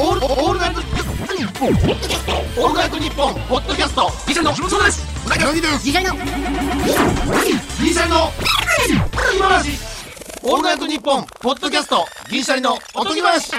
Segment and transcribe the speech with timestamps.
[0.00, 8.30] オールオールナイトニッポンオールナイトニッポンポッドキャストギシャリのそうですうなぎのです次回のギシャリの
[9.36, 9.70] 今話
[10.44, 13.50] オールナイトニッポンポッドキャストギシャリのおとぎ話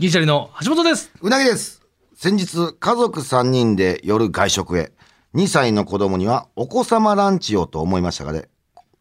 [0.00, 1.10] 銀シャリの橋本です。
[1.22, 1.80] うなぎです。
[2.14, 4.92] 先日、家族3人で夜外食へ。
[5.34, 8.50] 2歳の子供にはお子様ランチをと思いましたがね。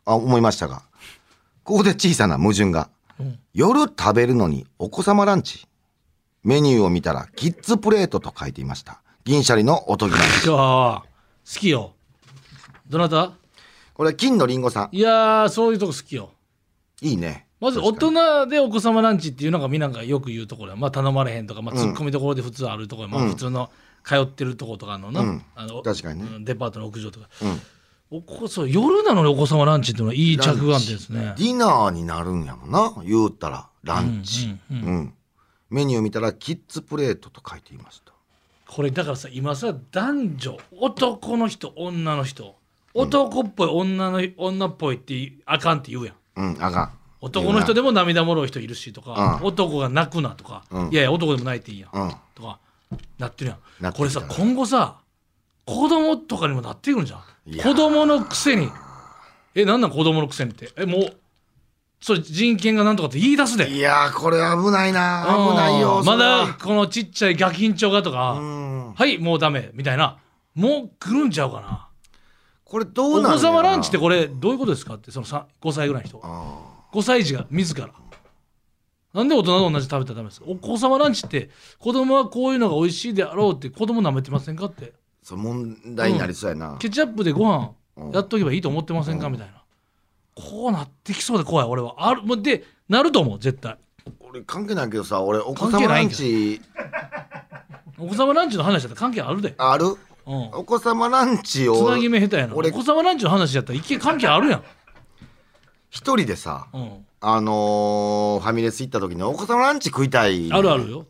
[0.05, 0.83] あ、思いましたが。
[1.65, 2.89] ここで小さな矛盾が。
[3.53, 5.67] 夜食べるのにお子様ランチ
[6.43, 9.01] メニューを見たらキッズプレートと書いていました。
[9.23, 10.45] 銀シャリのおとぎ話。
[10.47, 11.03] 好
[11.45, 11.93] きよ。
[12.87, 13.33] どなた？
[13.93, 14.95] これ、金のりんごさん。
[14.95, 16.31] いやーそういうとこ好きよ。
[17.01, 17.47] いいね。
[17.59, 23.71] まず大人でお子様ランチっていうのがみんながよく言うところやまあ頼まれへんとか、まあ、ツッコミどころで普通あるところ、まあ、普通の
[24.03, 27.61] 通ってるとことかのな、うんあの確かにねうんデパートの屋上とか、うん
[28.11, 32.93] おこそう夜なのにお子様ランチっていうのはいい着眼点ですねディナーになるんやもんな。
[33.03, 34.55] 言うたら、ランチ。
[34.71, 35.13] うんうんうん。
[35.69, 38.13] メニュー見たらキッズプレートと書いていました。
[38.67, 42.55] これだからさ今さ男女男の人女の人
[42.93, 46.91] 男っぽい女の女っぽいってあかんって言うやんうん、あかん。
[47.21, 52.11] 男の人でも涙もろい人いるしとか、うん男が泣くなとか、うんいやいや男でも泣いていいやん、うん。
[52.35, 52.59] とか
[53.17, 54.97] なってるやなんこれさ今後さ
[55.65, 57.21] 子供とかにもなってくるんじゃん。
[57.57, 58.69] 子供のくせに。
[59.55, 60.71] えなんなん子供のくせにって。
[60.77, 61.17] えもう
[62.01, 63.69] それ人権がなんとかって言い出すで。
[63.69, 65.25] いやー、これ危ないな。
[65.35, 65.51] うん。
[65.51, 66.03] 危ないよ。
[66.05, 68.93] まだこのちっちゃいガキンチョがとか、うん。
[68.93, 70.17] はいもうダメみたいな。
[70.53, 71.87] もう来るんちゃうかな。
[72.63, 76.19] これどうおなる子様ランチってここれどういうことですかってそのさ5歳ぐらいの人。
[76.23, 77.89] あ5歳児が自ら。
[79.13, 80.45] なんで大人と同じ食べたらダメですか？
[80.47, 81.49] お子様ランチって
[81.79, 84.85] 子供はこういうのが美味しいであろうって子供舐めてませんかって。
[84.85, 84.91] ー
[85.25, 86.77] そう問題になりそうやな。
[86.77, 88.11] ケチャップでご飯うん。
[88.11, 89.27] やっとけばいいと思ってませんか？
[89.27, 89.53] みたいな。
[90.35, 91.95] こうなってきそうで怖い俺は。
[91.97, 93.75] あるもうでなると思う絶対。
[94.19, 96.61] 俺関係ないけどさ、俺お子様ランチ。
[97.97, 99.55] お子様ランチの話だったら関係あるで。
[99.57, 99.85] ある？
[99.87, 99.95] うん。
[100.27, 102.53] お子様ランチつをなぎ目下手やな。
[102.53, 104.63] お俺子様ランチの話やったら一見関係あるやん
[105.95, 110.51] 一人でさ、うんあのーファミレス行った時にお子様ランチ食いたい。
[110.51, 110.91] あるある。
[110.91, 111.05] よ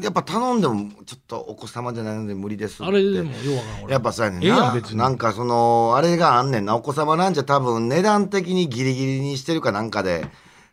[0.00, 2.84] やっぱ頼んでもちょっとお子様じゃないので無理ですって。
[2.84, 4.72] あれでもようわからん俺やっぱそうやねんええやな。
[4.72, 6.76] ん別になんかその、あれがあんねんな。
[6.76, 10.26] お子様ランチは多分値段的にギリギリにしてるかなんかで、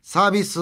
[0.05, 0.59] サービス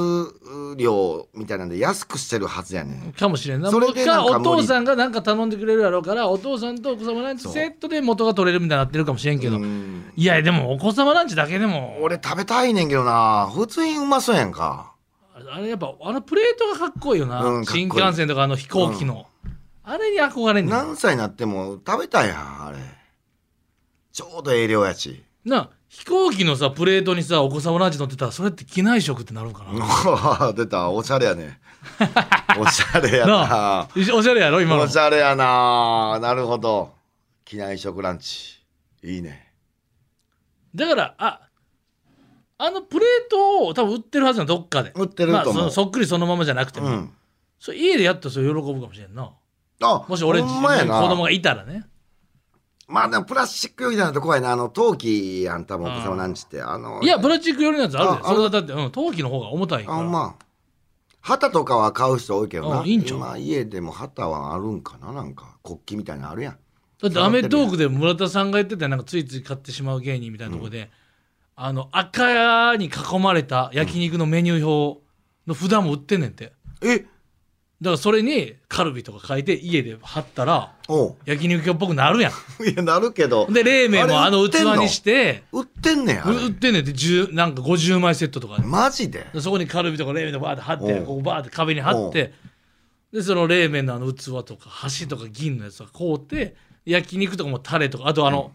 [0.78, 3.12] 料みたいなんで安くしてるはずやねん。
[3.12, 3.72] かもしれんな。
[3.72, 9.60] それでなんかかお父さんがなんか頼んでくれるやろうからお父さんとお子様ランチセットで元が取れるみたいになってるかもしれんけど、う。
[9.60, 11.98] んいやでもお子様ランチだけでも。
[12.02, 13.50] 俺食べたいねんけどな。
[13.52, 14.94] 普通にうまそうやんか。
[15.34, 17.66] あれやっぱあのプレートがかっこいいよな、うんいい。
[17.66, 19.26] 新幹線とかあの飛行機の、
[19.84, 20.72] あれに憧れんねん。
[20.72, 22.38] な何歳になっても食べたいやん、
[22.68, 22.78] あれ。
[24.12, 25.24] ちょうどええ量やし。
[25.46, 31.60] な飛行機のさプレートにさお子様ランチ乗ってたらそれって機内食ってなるんかな、 出た、おしゃれやね。
[32.58, 33.90] おしゃれやな。
[33.94, 36.18] おしゃれやろ今のおしゃれやな。
[36.22, 36.94] なるほど。
[37.44, 38.64] 機内食ランチ。
[39.04, 39.52] いいね。
[40.74, 41.42] だからあ
[42.58, 47.14] あのプレートを多分売ってるはずなどっかで売ってると思うまあ、そのそっくりそのままじゃなくても、うん。
[47.60, 49.30] それ家でやったらそれ喜ぶかもしれんな
[49.82, 51.84] あ、もし俺子供がいたらね
[52.92, 54.52] まあでもプラスチック容器じゃないと怖いな。
[54.52, 56.62] あの、陶器やん、多分お子様ランチって。
[56.62, 60.36] あの、いやプラスチック寄りのやつあるであそれはだって、うん、陶器の方が重たいかあ、らほんま。
[61.22, 62.82] 旗とかは買う人多いけどな。
[62.82, 63.18] あいいんちゃう？
[63.18, 66.58] 今家でも旗はあるんかななんか、国旗みたいなのあるやん。
[67.02, 70.92] だって『アメトーーク』で村田さんが言ってたなんかついつい買ってしまう芸人みたいなところで、
[71.56, 75.02] あの赤に囲まれた焼肉のメニュー表
[75.48, 76.54] の札も売ってんねんて
[76.84, 77.06] え
[77.82, 81.16] だからそれにカルビとか書いて家で貼ったらおう。
[81.26, 82.32] 焼肉屋っぽくなるやん。
[82.64, 83.48] いや、なるけど。
[83.50, 85.44] で冷麺もあの器にして。
[85.52, 86.36] 売ってんねん、あれ。
[86.36, 86.84] 売ってんねん。
[86.84, 89.26] って10なんか50枚セットとかでマジで？
[89.34, 91.06] でそこにカルビとか冷麺とかバーって貼っておう。
[91.06, 92.34] ここバーって壁に貼って。
[93.12, 96.56] でその冷麺のあの器とか箸とか銀のやつとか買うて
[96.86, 98.52] 焼肉とかもタレとかあとあの、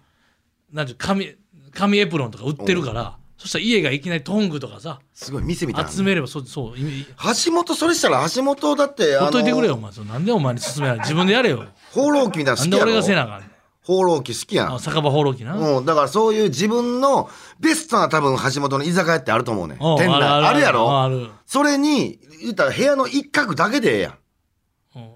[0.73, 1.35] なんていう紙
[1.73, 5.91] 紙エプロンとか売ってるからそしたら家がいきなりトングとかさすごい店みたいな。
[5.91, 9.93] 集めればそうそう橋本それしたら橋本だってほっといてくれよお前。
[10.07, 11.65] なんでお前に勧めない自分でやれよ。
[11.93, 12.79] 放浪記みたいなの好きやろ？
[12.79, 13.51] なんで俺がせなあかん
[13.83, 14.75] 放浪記好きやん。
[14.75, 17.31] あ酒場放浪記な、うん、だからそういう自分の
[17.61, 20.23] ベストな多分橋本の居酒屋ってあると思うね店内。
[20.23, 21.29] あるやろ？
[21.47, 24.15] それに言ったら部屋の一角だけでええやん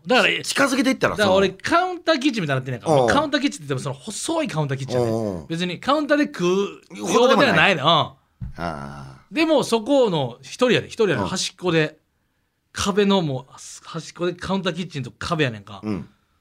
[0.06, 3.09] だから近づけていったらだから俺カウンターキッチンみたいになってんねんからうん。
[3.09, 5.00] カウンターキッチンって言ってもその細いカウンターキッチン
[5.41, 7.77] や別にカウンターで食うほどではない。
[7.77, 8.17] の、
[9.31, 11.29] でもそこの一人やで一人やでうん。
[11.29, 11.99] 端っこで
[12.73, 13.53] 壁のもう
[13.85, 15.83] 端っこでカウンターキッチンと壁やねんか、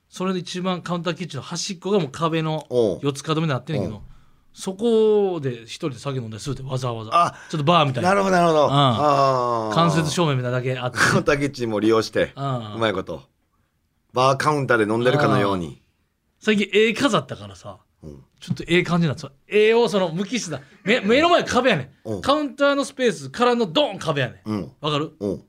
[0.09, 2.67] それで一番カウンターキッチンの端っこがもう壁の
[3.01, 4.03] 四つ角目になってんねんけおど
[4.53, 7.11] そこで一人で酒飲んだりするってわざわざ。
[7.13, 8.09] あちょっとバーみたいな。
[8.09, 8.71] なるほどなるほど、ん。
[8.71, 10.97] ああ間接照明みたいなだけあって。
[10.97, 12.43] ターキッチンも利用してうう
[12.77, 13.23] んまいこと。
[14.13, 15.81] バーカウンターで飲んでるかのように。
[16.39, 18.23] 最近絵飾ったからさうん。
[18.39, 22.17] ちょっとええ感じなんですよ絵をその無機質な目目の前壁やねうん。
[22.19, 24.49] んカウンターのスペースからのドン壁やねん。
[24.49, 24.71] うん。
[24.81, 25.11] わかる？
[25.19, 25.43] うん。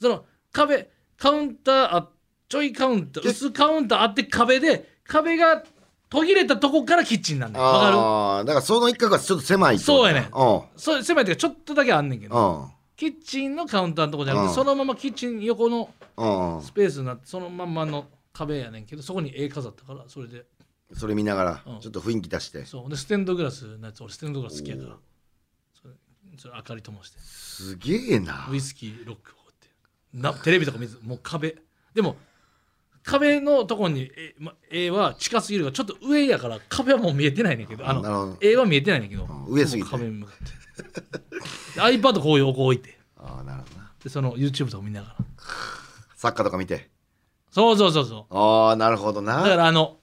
[0.00, 2.08] その壁カウンターあ
[2.48, 5.62] ちょいカウンター薄カウンターあって壁で壁が
[6.10, 7.64] 途切れたとこからキッチンなんだよ。
[7.64, 7.96] わかる？
[7.96, 9.98] ああだからその一角がちょっと狭いってこと？
[9.98, 10.22] そうやねん。
[10.24, 10.30] うん。
[10.76, 12.60] そう狭いっていうかちょっとだけあんねんけど。
[12.60, 12.70] うん。
[12.96, 14.54] キッチンのカウンターのとこじゃなくてうん。
[14.54, 16.62] そのままキッチン横のうん。
[16.62, 20.44] スペースになってそのまんまの壁やねんけどそこに絵飾ったからそれで。
[20.94, 21.80] それ見ながらうん。
[21.80, 22.64] ちょっと雰囲気出して。
[22.64, 22.88] そう。
[22.90, 24.96] でステンドグラスのやつ俺ステンドグラス好きやから。
[25.80, 25.94] それ
[26.38, 27.18] それ明かり灯して。
[27.20, 28.48] すげえな。
[28.50, 29.68] ウイスキーロックをって。
[30.14, 31.56] なテレビとか見ずもう壁。
[31.94, 32.16] でも
[33.08, 37.88] 壁のとこに絵,、ま、絵は近すぎるからちょっと上やから壁はもう見えてないねんけど。
[37.88, 38.36] あのど。
[38.42, 39.24] 絵は見えてないねんけど。
[39.24, 39.88] うん上すぎて。
[39.88, 41.00] 壁に向かって。
[41.74, 42.98] で iPad こう横置いて。
[43.16, 43.90] ああなるほどな。
[44.04, 45.16] でその YouTube とか見ながら。
[46.16, 46.90] サッカーとか見て。
[47.50, 48.36] そうそうそうそう。
[48.36, 49.96] ああなるほどだかならあの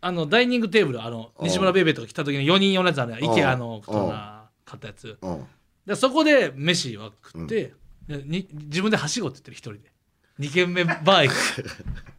[0.00, 1.46] あのダイニングテーブルあのうん。
[1.46, 3.24] 西村ベイベーとか来た時に4人用のやつあるやん。
[3.24, 3.30] うん。
[3.30, 5.16] IKEA のことな買ったやつ。
[5.22, 5.46] うん。
[5.86, 7.72] でそこで飯は食って、
[8.08, 9.93] でに自分ではしごって言ってる一人で
[10.38, 11.62] 2軒目バー行く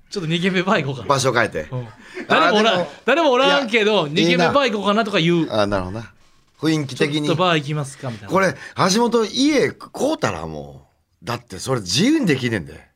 [0.10, 1.02] ちょっと2軒目バー行こうか。
[1.02, 1.68] な、場所変えて。
[1.72, 1.88] うん。
[2.30, 5.50] 誰もおらん誰もおらんけど2軒目バー行こうかなとか言う。
[5.50, 6.14] ああなるほどな。
[6.60, 8.34] 雰囲気的ちょっにとバー行きますかみたいな。
[8.34, 8.56] これ
[8.94, 10.88] 橋本家買うたらも
[11.22, 12.88] うだってそれ自由にできねんで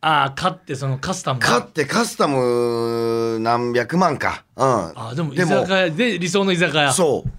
[0.00, 1.40] ああ買ってそのカスタム。
[1.40, 4.44] 買ってカスタム何百万か。
[4.56, 4.64] うん。
[4.64, 6.92] ああでも居酒屋で理想の居酒屋。
[6.92, 7.30] そう。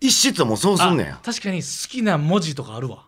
[0.00, 3.06] 一室もそうすんねんあ確かに好きな文字とかあるわ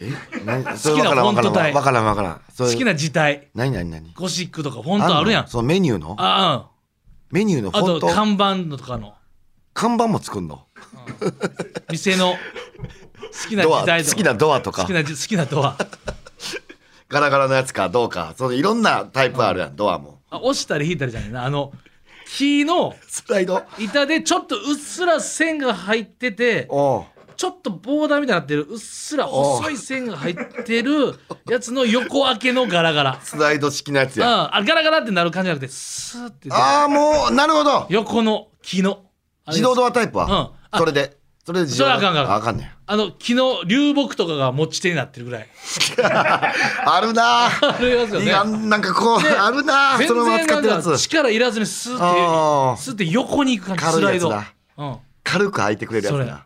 [0.00, 0.10] え？
[0.44, 0.64] 何？
[0.64, 1.72] 好きなフォント体。
[1.72, 3.48] わからんわからん好きな字体。
[3.54, 3.72] 何？
[3.72, 3.90] 何？
[3.90, 4.12] 何？
[4.14, 5.44] ゴシックとかフォントあるやん。
[5.44, 5.48] の？
[5.48, 6.16] そのメニューの？
[6.18, 6.70] あ
[7.30, 8.08] メニューのああとフォント？
[8.08, 9.14] 看板のとかの。
[9.72, 10.66] 看板も作んの？
[11.90, 12.38] 店の好
[13.48, 14.82] きなドア時代とか好きなドアとか。
[14.82, 15.76] 好きな好きなドア。
[17.08, 18.34] ガラガラのやつかどうか。
[18.36, 19.76] そのいろんなタイプあるやん。
[19.76, 20.20] ドアも。
[20.30, 21.44] あ押したり引いたりじゃないな。
[21.44, 21.72] あの
[22.26, 23.62] 木のスライド？
[23.78, 27.04] 板でちょっとうっすら線が入ってておう
[27.36, 31.14] ちょっとボーダーみたいになってるうっすら細い線が入ってる
[31.50, 33.20] やつの横開けのガラガラ。
[33.22, 34.22] スライド式のやつうん。
[34.22, 37.86] やあガラガラってなる感じじゃなくてスーってああもうなるほど。
[37.90, 39.00] 横の木の
[39.48, 40.24] 自動ドアタイプは？
[40.24, 40.32] うん。
[40.70, 41.16] あそれで？
[41.44, 42.56] それで自動それあかんあかんあかん。
[42.56, 42.70] ねん。
[42.86, 45.48] あの木の流木とかが持ち手になってるぐらい。
[46.02, 48.26] あるなあるやつよね。
[48.26, 50.98] いやなんかこうであるな全そのまま使ってるやつ。
[50.98, 51.96] 力いらずにスー
[52.74, 54.30] ってスーって横に行く感じスライド。
[54.30, 54.44] やつ
[54.78, 54.96] だうん。
[55.22, 56.24] 軽く開いてくれるやつそれ。
[56.26, 56.44] な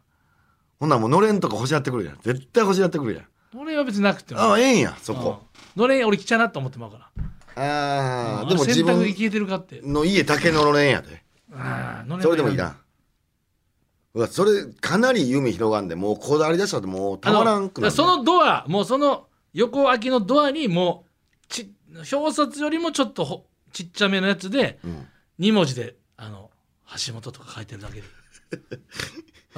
[0.80, 2.18] ほんならもう乗れんとか欲しなってくるやん。
[2.22, 3.26] 絶対欲しなってくるやん。
[3.56, 4.40] 俺は別になくても。
[4.40, 5.20] ああええんやそうん。
[5.20, 5.42] こ
[5.76, 7.10] のれん俺来ちゃなと思ってまうか
[7.56, 7.62] ら。
[7.62, 8.48] ああうん。
[8.48, 9.80] でも自分洗濯機消えてるかって。
[9.82, 11.22] の家だけののれんやで。
[11.52, 12.76] あーのれんそれでもいいな。
[14.14, 21.04] うわそれかなり夢広がんでもうこだわり出したらもうたあのまらんくなる、ね、そのドアもうその横開きのドアにも
[21.44, 21.72] うち
[22.12, 25.06] 表札よりもちょっとほちっちゃめのやつでうん。
[25.40, 26.50] 2文字であの
[27.06, 28.02] 橋本とか書いてるだけで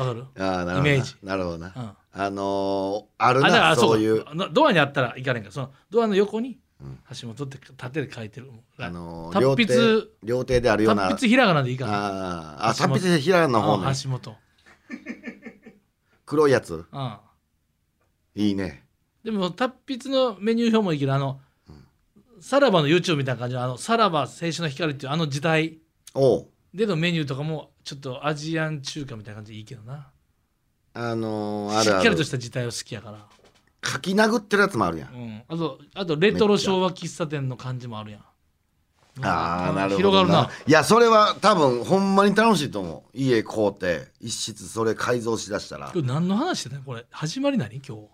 [0.01, 0.25] わかる？
[0.39, 0.79] ああなるほどな。
[0.79, 1.17] イメージ。
[1.23, 1.91] なるほどな、うん。
[2.13, 4.25] あのー、あるなそういう。
[4.53, 5.49] ドアにあったらいかないか。
[5.49, 6.99] らそのドアの横にうん。
[7.21, 11.03] 橋本って縦で書いてるあのー、達両筆手両手であるような。
[11.11, 11.93] 達筆ひらがなでいいから。
[11.93, 14.37] あーあ達筆ひらの方うんね橋本。
[16.27, 16.75] 黒いやつ？
[16.75, 17.17] うん。
[18.37, 18.85] いいね。
[19.23, 21.41] でも達筆のメニュー表もいいけどあの、
[22.41, 25.79] さらばの YouTube みたいな感じのあのさらば青春の光っていうあの時代
[26.73, 30.07] でのメニューとかもちょっとアジアン中華みたいな感じでいいけどな。
[30.95, 31.99] あのー、あるある。
[31.99, 33.27] しっかりとした時代を好きやから、
[33.85, 35.13] 書き殴ってるやつもあるやん。
[35.13, 38.21] うん、あとあとレトロ昭和喫茶店の感じもあるやん。
[39.23, 40.51] ああなるほど広がるな。
[40.69, 43.19] いやそれは多分ほんまに楽しいと思う。
[43.19, 45.89] 家買うて一室それ改造しだしたら。
[45.89, 47.75] これ何の話してたのこれ始まり何？
[47.85, 48.05] 今日。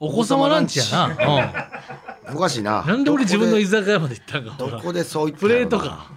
[0.00, 2.96] お子様ランチやな、おかしいなうん、な。
[2.96, 6.10] んで俺自分の居酒屋まで行ったんかでどこでそう言ったプレートか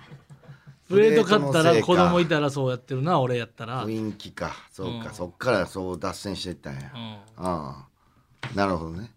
[0.92, 4.56] プレート買ったら子供いたらそうやってるな俺やったら、うん、雰囲気か。
[4.72, 5.14] そうか、うん。
[5.14, 6.92] そっからそう脱線していったんや、
[7.38, 8.56] ああ。
[8.56, 9.12] なるほどね。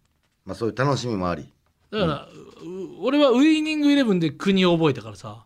[0.44, 1.52] まあそういう楽しみもあり。
[1.90, 2.28] だから、う
[3.02, 5.44] 俺はウイニングイレブンで国を覚えたからさ。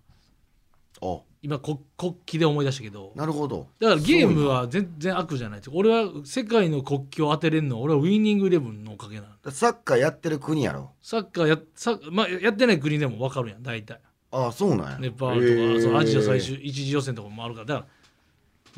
[1.01, 1.23] お。
[1.41, 3.13] 今国国旗で思い出したけど。
[3.15, 3.69] なるほど。
[3.79, 5.61] だからゲームは全然悪じゃない。
[5.73, 10.91] 俺は世界の国旗を当てれるのは俺はウイニングイレブンのおかげなのサッカーやってる国やろ。
[11.01, 14.99] サッカーやサッまあ、やってない国でも分かるやん大体ああそうなんや。
[14.99, 17.67] ネパールとか、そのアジア最終終一次予選とかもあるから。
[17.67, 17.87] だから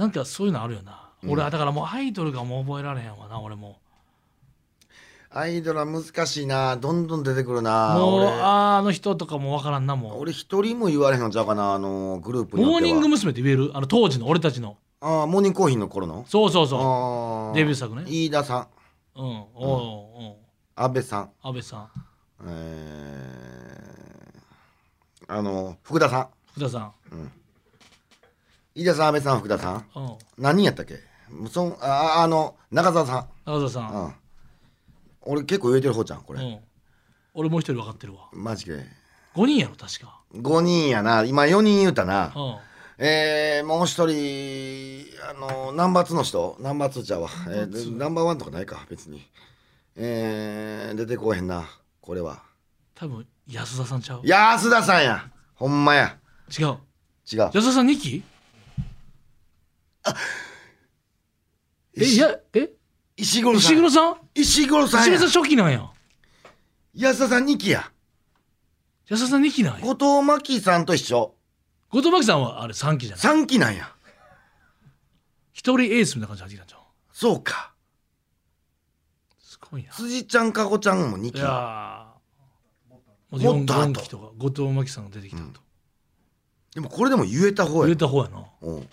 [0.04, 3.78] なんかそういうのあるよな、俺はだからもうアイドルがもう覚えられへんわな俺も。
[5.32, 6.76] アイドルは難しいな。
[6.76, 8.28] どんどん出てくるなもう俺。
[8.28, 10.20] ああの人とかもわからんなもう。
[10.20, 13.30] 俺一人も言われへんのちゃうかなあのグループにモーニング娘。
[13.30, 13.70] って言える？
[13.74, 14.76] あの当時の俺たちの。
[15.00, 16.24] あーモーニングコーヒーの頃の？
[16.26, 18.02] そうそうそあデビュー作ね。
[18.08, 18.66] 飯田さん。
[19.20, 20.36] ううんおうおう。
[20.74, 21.30] 安倍さん。
[21.42, 21.88] 安倍さん。
[22.46, 23.59] えー、
[25.32, 26.28] あの福田さん。
[26.50, 26.92] 福田さん。
[28.74, 29.86] 飯田さん安倍さん福田さん。
[29.94, 30.18] うん。
[30.36, 30.98] 何人やったっけ？
[31.48, 34.08] そんあああの中澤さ中澤さん、うん。
[34.08, 34.14] ん、
[35.20, 36.58] 俺結構言えてる方ちゃんこれ、うん。
[37.34, 38.28] 俺もう一人分かってるわ。
[38.32, 38.84] マジで。
[39.36, 40.20] 5人やろ確か。
[40.34, 41.22] 5人やな。
[41.22, 42.32] 今4人言うたな。
[42.34, 42.56] うん。
[42.98, 46.56] えー、もう一人あのナンバー2の人？
[46.58, 49.24] ナンバー2ちゃうわ、えナンバーワンとかないか別に。
[49.94, 51.70] えー、出てこうへんな
[52.00, 52.42] これは
[53.00, 54.20] 多分安田さんちゃう？
[54.24, 55.30] 安田さんや。
[55.54, 56.18] ほんまや。
[56.50, 56.76] 違う。
[57.32, 57.40] 違う。
[57.44, 58.22] 安田さん2期
[61.96, 62.68] えいやえ？
[63.16, 63.72] 石黒さん。
[63.72, 64.16] 石黒さん？
[64.34, 65.06] 石黒さんや。
[65.06, 65.90] 石黒さん初期なんや。
[66.94, 67.90] 安田さん2期や。
[69.08, 69.86] 安田さん2期なんや。
[69.86, 71.34] 後藤真希さんと一緒。
[71.88, 73.90] 後藤真希さんはあれ3期じゃない？3期なんや。
[75.54, 76.80] 一人エースみたいな感じで入ってきたんじゃん
[77.12, 77.72] そうか。
[79.38, 79.90] すごいな。
[79.90, 81.99] 辻ちゃんかごちゃんも2い期やー
[83.30, 83.80] もっ 4, と後。
[83.80, 85.60] 4期とか後藤真希さんが出てきたと、
[86.74, 87.86] でもこれでも言えた方や。
[87.86, 88.44] 言えた方やな。
[88.62, 88.88] うん。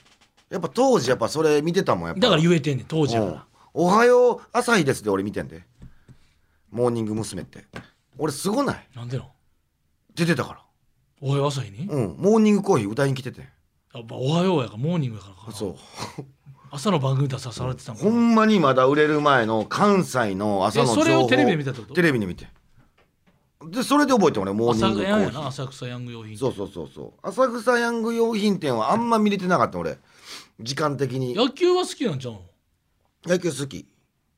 [0.50, 2.22] やっぱ当時やっぱそれ見てたもんやっぱ。
[2.22, 3.34] だから言えてんねん当時やかうん。
[3.34, 5.63] らおはよう朝日ですで俺見てんで。
[6.72, 7.41] モーニング娘。
[7.41, 7.65] って。
[8.17, 8.88] 俺すごない。
[8.96, 9.32] なんでの？
[10.15, 10.63] 出てたか
[11.20, 12.15] おはよう朝日に、らうん。
[12.17, 13.41] モーニングコーヒー歌いに来てて。
[13.94, 15.48] やっぱおはようやからモーニングやからか。
[15.48, 15.75] なそう。
[16.70, 21.94] 朝の番組出さされてたもんほんまにまだ売れる前の関西の朝の情報えそれをテレビで見たってこと？
[21.94, 22.48] テレビで見て
[23.65, 25.47] でそれで覚えて俺モーニ朝ングコーヒー。
[25.47, 29.97] 浅草ヤング用品そうそうそうそう浅草ヤング用品店はあんま見れてなかった俺。
[30.59, 31.33] 時間的に。
[31.33, 32.41] 野球は好きなんちゃうの？
[33.25, 33.87] 野球好き。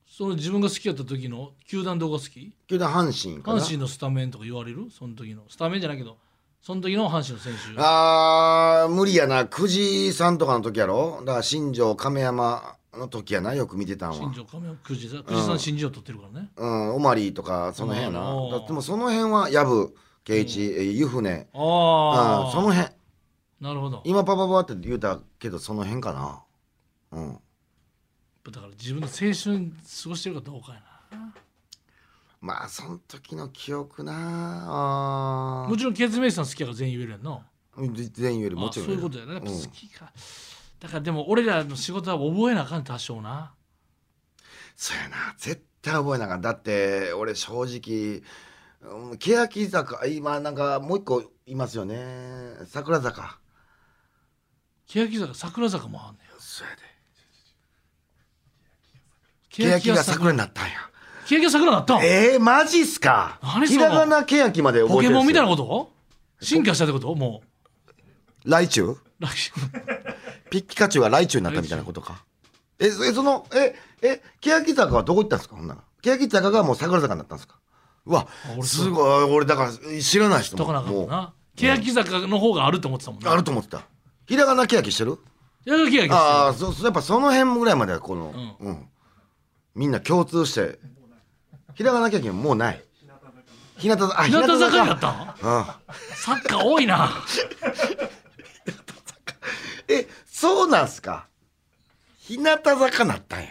[0.07, 2.53] その自分が好きやった時の球団どこが好き？
[2.67, 3.59] 球団阪神かな。
[3.59, 4.89] 阪神のスタメンとか言われる？
[4.89, 5.43] その時の。
[5.49, 6.17] スタメンじゃないけど。
[6.61, 7.59] その時の阪神の選手。
[7.77, 14.15] あー無理やな久慈さんとかの時やろだから新庄亀山の時やなよく見てたんは。
[14.15, 16.50] 新庄亀山久慈ささん新庄取ってるからね。
[16.55, 16.96] うん。
[16.96, 18.34] オマリーとかその辺やな。
[18.34, 19.91] うんだってもうその辺は藪
[20.24, 21.48] 圭一え湯船。
[21.53, 22.93] あうんあその辺。
[23.62, 24.01] なるほど。
[24.05, 26.43] 今パパパって言うたけどその辺かな。
[27.12, 27.39] うん。
[28.51, 29.72] だから自分の青春
[30.03, 30.81] 過ごしてるかどうかや
[31.12, 31.34] な。
[32.41, 35.67] まあその時の記憶なあ。
[35.69, 37.46] もちろんケツメイシさん好きやから全員言えるやんな
[37.77, 39.34] うん全員よりもあちろんそういうことやな。
[39.34, 40.12] やっぱうん好きか、
[40.79, 43.53] だからでも俺らの仕事は覚えなあかん多少な。
[44.75, 45.36] そうやな。
[45.38, 46.41] 絶対覚えなあかん。
[46.41, 48.21] だって俺正直
[48.81, 52.53] うん欅坂今なんかもう一個いますよね。
[52.67, 53.39] 桜坂。
[54.88, 56.81] 欅坂桜坂もあんねそうやで。
[59.69, 60.71] や欅が桜になったんや。
[61.27, 62.01] 欅が桜なったん？
[62.01, 63.38] えー、マジっすか？
[63.43, 65.91] 何ひらがな欅まで覚えてるポケモンみたいなこと？
[66.41, 67.13] 進化したってこと？
[67.13, 67.43] も
[68.45, 68.50] う。
[68.50, 69.99] 来週ピッ
[70.50, 72.24] ピカチュウがライチュウになったみたいなことか。
[72.79, 75.56] えそえそのええ欅坂はどこ行ったんですか？
[75.56, 75.82] ほんなら。
[76.01, 77.56] 欅坂がもう桜坂になったんですか？
[78.06, 78.27] うわ
[78.58, 79.24] 俺すごい。
[79.32, 83.82] 俺だから知らない人とかなあかんもももんな欅坂の方があると思ってたもんうなあると思ってた。
[84.27, 85.18] ひらがな欅してる？
[85.65, 88.88] 欅欅ああそそやっぱその辺ぐらいまではこの、ううん。
[89.75, 90.79] みんな共通して
[91.75, 92.84] ひらがな欅はもうない。
[93.77, 94.20] 日向坂。
[94.22, 95.65] あ日向坂になかったんうん。
[96.15, 97.10] サッカー多いな。
[99.88, 100.08] え
[100.39, 101.27] そうなんすか。
[102.17, 103.50] 日向坂なったんや。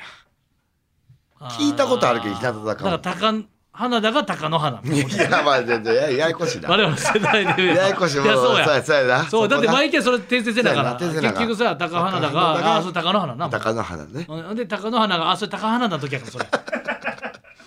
[1.58, 2.66] 聞いたことあるけど日向坂。
[2.66, 4.80] だから高花田が高野花。
[4.82, 6.70] いやまあ全然やややこしいな。
[6.70, 8.64] 我々の世代でややこしいいやそうや。
[8.64, 9.24] そうやそうやな。
[9.24, 10.96] そうだって毎回それ訂正せながら。
[10.96, 12.76] 結局さ高花田がが。
[12.76, 14.26] あそれ高野花な高野花ね。
[14.26, 16.46] うんで高野花があそれ高花田の時やからそれ。
[16.46, 16.58] って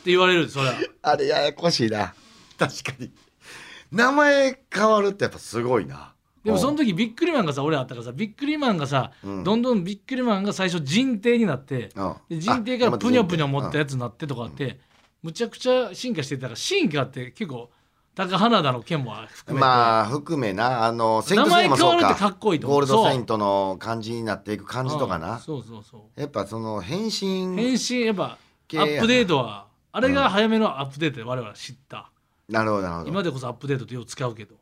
[0.05, 0.73] 言われるそれは。
[1.03, 2.15] あれややこしいな。
[2.57, 3.11] 確かに。
[3.91, 6.10] 名前変わるってやっぱすごいな
[6.43, 9.43] でもその時ビックリマンがさ俺あったからさビックリマンがさ、うん。
[9.43, 11.89] どんどんビックリマンが最初人帝になって、
[12.29, 13.77] 人帝からあプニョプニョ持ったうん。
[13.77, 14.79] やつになってとかあって、
[15.21, 17.69] むちゃくちゃ進化してたから進化って結構
[18.15, 20.85] 高花田の件も含めて、まあ含めな。
[20.85, 22.15] あの名前変わるってか。
[22.15, 26.19] かっこいいとゴールドセイントの感じになっていく感じとかうんなそうそうそう。
[26.19, 28.37] やっぱその変身変身やっぱ
[28.73, 32.09] アップデートはあれが早めのアップデートで我々は知った、
[32.49, 33.09] なるほどなるほど。
[33.09, 34.55] 今でこそアップデートってよう使うけど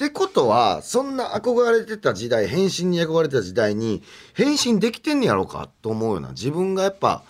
[0.00, 4.02] ってことはそんな憧れてた時代変身に憧れてた時代に
[4.32, 7.22] 変身できてんねやろうかと思うよな自分がやっぱ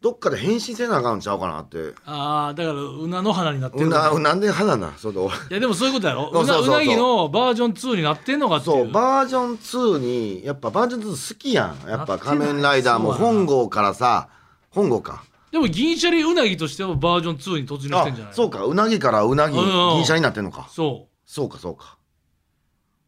[0.00, 1.92] どっかで変身せなあかんちゃうかなって。
[2.06, 6.30] ああだからうなの花になってるうななんで花なそうだ俺いやでもそういうことやろ。
[6.32, 11.90] そうなうなぎのバージョン2になってんのかっていそううバージョン2にやっぱバージョン2好きやん。
[11.90, 14.28] やっぱ仮面ライダーも本郷からさ
[14.70, 15.24] 本郷か。
[15.50, 18.64] でも銀シャリうなぎとしてはバージョン2に突入してんじゃないあそうか。
[18.64, 20.68] うなぎからうなぎ銀シャリになってんのか。
[20.70, 21.97] そそうかそうか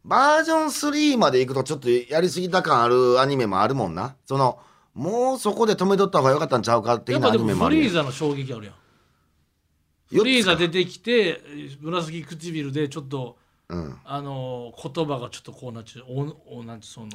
[0.03, 4.15] バージョン3までいくとちょっとやりすぎた感あるアニメもあるもんな。
[4.25, 4.59] その
[4.93, 8.75] もうそこで止めとった方がよかったんちゃうかっぱでもニメもあるやんフリーザの衝撃あるやん。
[10.17, 11.41] フリーザ出てきて
[11.81, 13.37] 紫唇でちょっと
[13.71, 13.97] うん。
[14.03, 16.05] あのー言葉がちょっとこうなっちゃう。
[16.49, 17.07] おおなんてその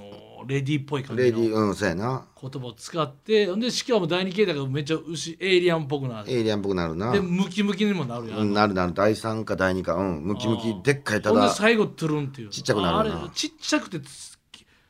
[0.46, 1.28] レディーっぽい感じの。
[1.28, 2.26] レディうんそうやな。
[2.40, 6.30] 言葉を使ってほんでしかも第二形態がめっちゃ牛エイリアンっぽくなる。
[6.30, 7.12] エイリアンっぽくなるな。
[7.12, 8.94] でムキムキにもなるやん、うんなるなる。
[8.94, 9.94] 第3か第2か。
[9.94, 10.22] うん。
[10.24, 11.22] ムキムキでっかい。
[11.22, 12.48] たほんでだ最後トゥルンっていう。
[12.48, 13.20] ちっちゃくなるよな。
[13.22, 14.36] あれちっちゃくてつ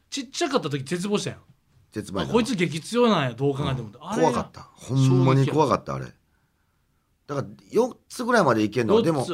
[0.08, 1.40] ちっちゃかった時絶望したやん。
[1.92, 2.30] 鉄板やな。
[2.30, 4.62] あこいつ激強なんやどう考えても、あれ怖かった。
[4.74, 6.06] ほんまに怖かったあれ
[7.26, 9.26] だから4つぐらいまでいけんのでも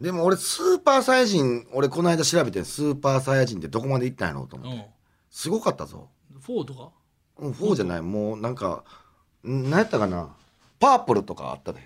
[0.00, 4.88] でも俺スーパーサイヤ人俺この間調べてスーパーサイヤ人ってどこまで行ったんやろうと思って。
[5.30, 6.08] すごかったぞ。
[6.32, 6.90] うん、4とか？
[7.38, 8.02] うん4じゃない。
[8.02, 8.84] もうなんか
[9.46, 10.28] ん何やったかな。
[10.80, 11.80] パープルとかあったで。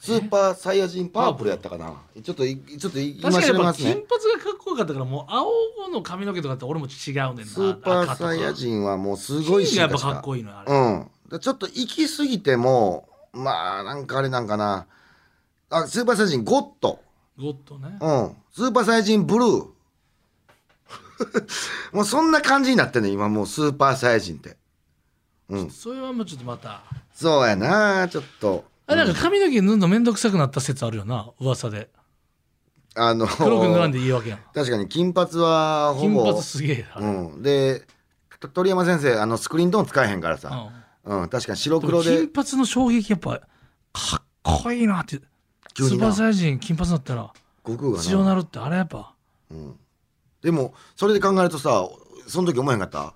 [0.00, 1.92] スーパーサイヤ人パープルやったかな。
[2.22, 3.94] ちょっといちょっと今調べますね。
[3.94, 7.44] 金髪がかっこよかったからもう青の髪の毛とかって俺も違うねんな。
[7.44, 11.10] スーパーサイヤ人はもうすごい金がやっぱかっこいいのよあれ、うん。
[11.30, 14.86] でちょっと行き過ぎてもまあなんかあれなんかな。
[15.70, 17.00] あスーパーサイヤ人ゴッド。
[17.38, 17.98] ゴッドね。
[18.00, 18.36] うん。
[18.52, 19.68] スーパーサイヤ人ブルー。
[21.92, 24.56] もうそんな感じになってんね今もうスーパーサイヤ人って。
[25.48, 25.70] うん。
[25.70, 26.82] それはもうちょっとまた。
[27.12, 28.64] そうやなちょっと。
[28.86, 31.90] あれなんか髪の毛塗るのめんどくさくなった説あるよな噂で。
[32.94, 34.38] あの黒く塗らんでいいわけやん。
[34.54, 37.06] 確かに金髪はほ金ぼ髪すげえう
[37.38, 37.86] ん、で
[38.40, 40.87] と鳥山先生あのスクリーントーン使えへんからさ、うん
[41.30, 42.18] 確かに白黒で。
[42.18, 43.46] 金髪の衝撃やっぱか
[44.18, 45.18] っこいいなって。
[45.74, 45.96] 急にな。
[45.96, 47.32] スーパーサイヤ人金髪だったら
[47.66, 49.14] 悟空が強なるってあれやっぱ。
[50.42, 51.88] でもそれで考えるとさ
[52.26, 53.14] その時思えへんかった？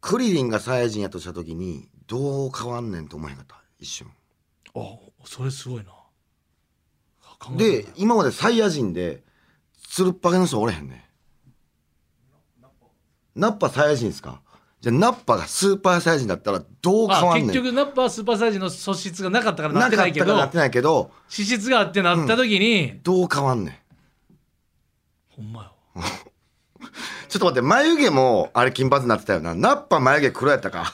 [0.00, 3.62] クリリンがサイヤ人やとした時にどう変わんねんと思えへんかった？
[3.78, 4.08] 一瞬。
[4.74, 4.80] あ
[5.24, 5.92] それすごいな。
[7.56, 9.22] で今までサイヤ人で
[9.88, 11.08] つるっぱげの人おれへんね
[13.34, 13.68] ナッパ。
[13.68, 14.40] サイヤ人ですか？
[14.82, 17.46] じゃあナッパがスーパーサイヤ人だったらどう変あわんねん？
[17.52, 23.74] 結局ナッパースーパーサイヤ人の素質がなかったからなってないけどなってないけど資質があってなった時に、どう変わんねん？
[25.36, 25.72] ほんまよ。
[27.28, 29.54] ちょっと待って眉毛もあれ金髪になってたよな。
[29.54, 30.92] ナッパ眉毛黒やったか？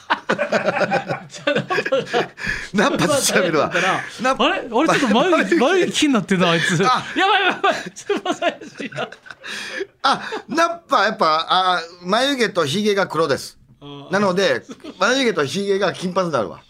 [2.73, 4.67] ナッパと調べるわあれ？
[4.71, 6.81] 俺ちょっと 眉毛眉毛気になってんなあいつ。
[6.81, 7.73] やあばいやばいやばい。
[7.93, 9.09] スーパーサイヤ人や
[10.03, 13.58] あナッパやっぱあ眉毛とひげが黒です
[14.11, 14.63] なので
[14.99, 16.61] 眉毛とひげが金髪になるわ。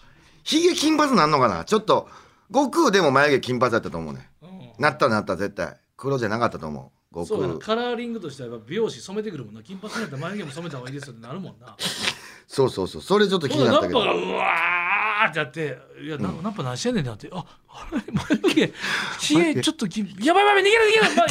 [0.43, 1.65] ひげ金髪なんのかな？
[1.65, 2.07] ちょっと
[2.53, 4.29] 悟空でも眉毛金髪だったと思うね。
[4.77, 5.77] なったなった絶対。
[5.97, 7.25] 黒じゃなかったと思う。
[7.25, 7.57] 悟空。
[7.57, 9.63] カラーリングとしては美容師染めてくるもんな。
[9.63, 11.75] 金髪になったら眉毛も染めた方がいいですよってなるもんな。
[12.47, 13.01] そうそうそう。
[13.01, 13.99] それちょっと気になったけど。
[13.99, 18.01] うわーってやって「いや、なナッパ何してんねん」ってなって「ああれ
[18.41, 18.73] 眉毛
[19.19, 21.25] ひげちょっときやばいやばい逃げる逃げる、まあ、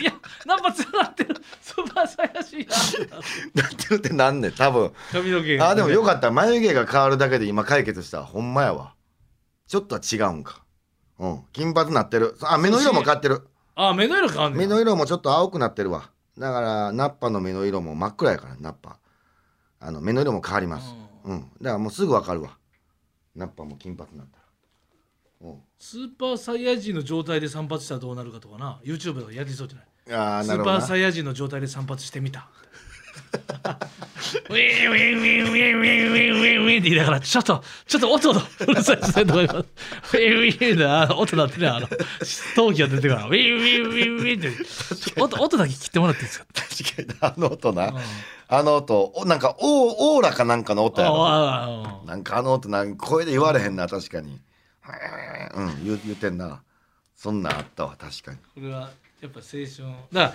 [0.00, 0.12] いや
[0.46, 1.36] ナッパつながってる。
[1.60, 2.66] スーパーサイヤ人や」
[3.54, 4.92] なってるってなんねん多分。
[5.12, 5.70] 髪の毛が。
[5.70, 6.30] あでもよかった。
[6.30, 8.24] 眉毛が変わるだけで今解決した。
[8.24, 8.94] ほんまやわ。
[9.66, 10.62] ちょっとは違うんか。
[11.18, 11.44] うん。
[11.52, 12.36] 金髪なってる。
[12.42, 13.48] あ目の色も変わってる。
[13.74, 14.60] あ目の色変わんねん。
[14.60, 16.10] 目の色もちょっと青くなってるわ。
[16.36, 18.98] だからナッパの目の色も真っ暗やからナッパ。
[19.80, 20.94] あの目の色も変わります。
[21.24, 21.40] うん。
[21.60, 22.56] だからもうすぐわかるわ
[23.34, 24.42] ナッパも金髪になったら。
[25.50, 32.48] うスーパーサイヤ人の状態で散髪したらどうなるかとかな YouTube とかやりそうじゃないあースなるほどなーパーサイヤ人の状態で散髪してみた
[34.50, 39.52] ウィンウィンウィンウィンウィンウィンウィンウィンって言いながらちょっとちょっと音のうるさいですねとか言いま
[40.04, 41.88] すウィンウィンであの音鳴ってねあの
[42.54, 47.92] 闘気が出てからウィンウィンウィンウィンって音音だけ切ってもらっていいですか確かにあの音な、
[48.48, 54.40] あの音おなんかオーオーラかなんかの音やろなんかあの音なんか声で言われへんな確かに
[55.54, 56.62] うん言う言うてんな
[57.16, 58.90] そんなんあったわ確かにこれは
[59.20, 59.66] やっぱ青春
[60.12, 60.34] だか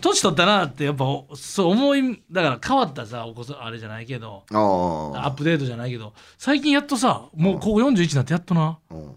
[0.00, 8.78] 年取ったなってやっぱそう思いだから変わったさお子さんあれじゃないけどアップデートじゃないけど最近やっとさもうここ41になってやっとな。
[8.90, 9.14] うん。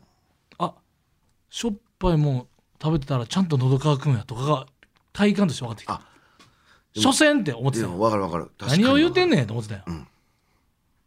[0.60, 0.74] あ
[1.50, 2.48] しょっぱいもん
[2.82, 4.66] 食べてたらちゃんと喉乾くんやとかが
[5.14, 5.94] 体感として分かってきた。
[5.94, 6.02] あ
[6.96, 8.52] 所詮って思ってでた分かる分かる。
[8.58, 10.08] 確かに何を言うてんねねんと思ってたよ、ん。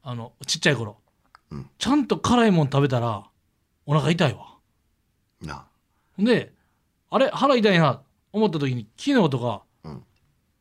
[0.03, 0.96] あのちっちゃい頃、
[1.51, 1.70] うん。
[1.79, 3.25] ちゃんと辛いもん食べたら
[3.87, 4.57] お腹痛いわ。
[5.42, 5.64] な
[6.16, 6.53] ほんで
[7.11, 8.01] あれ腹痛いな
[8.32, 10.02] 思った時に昨日とか、うん。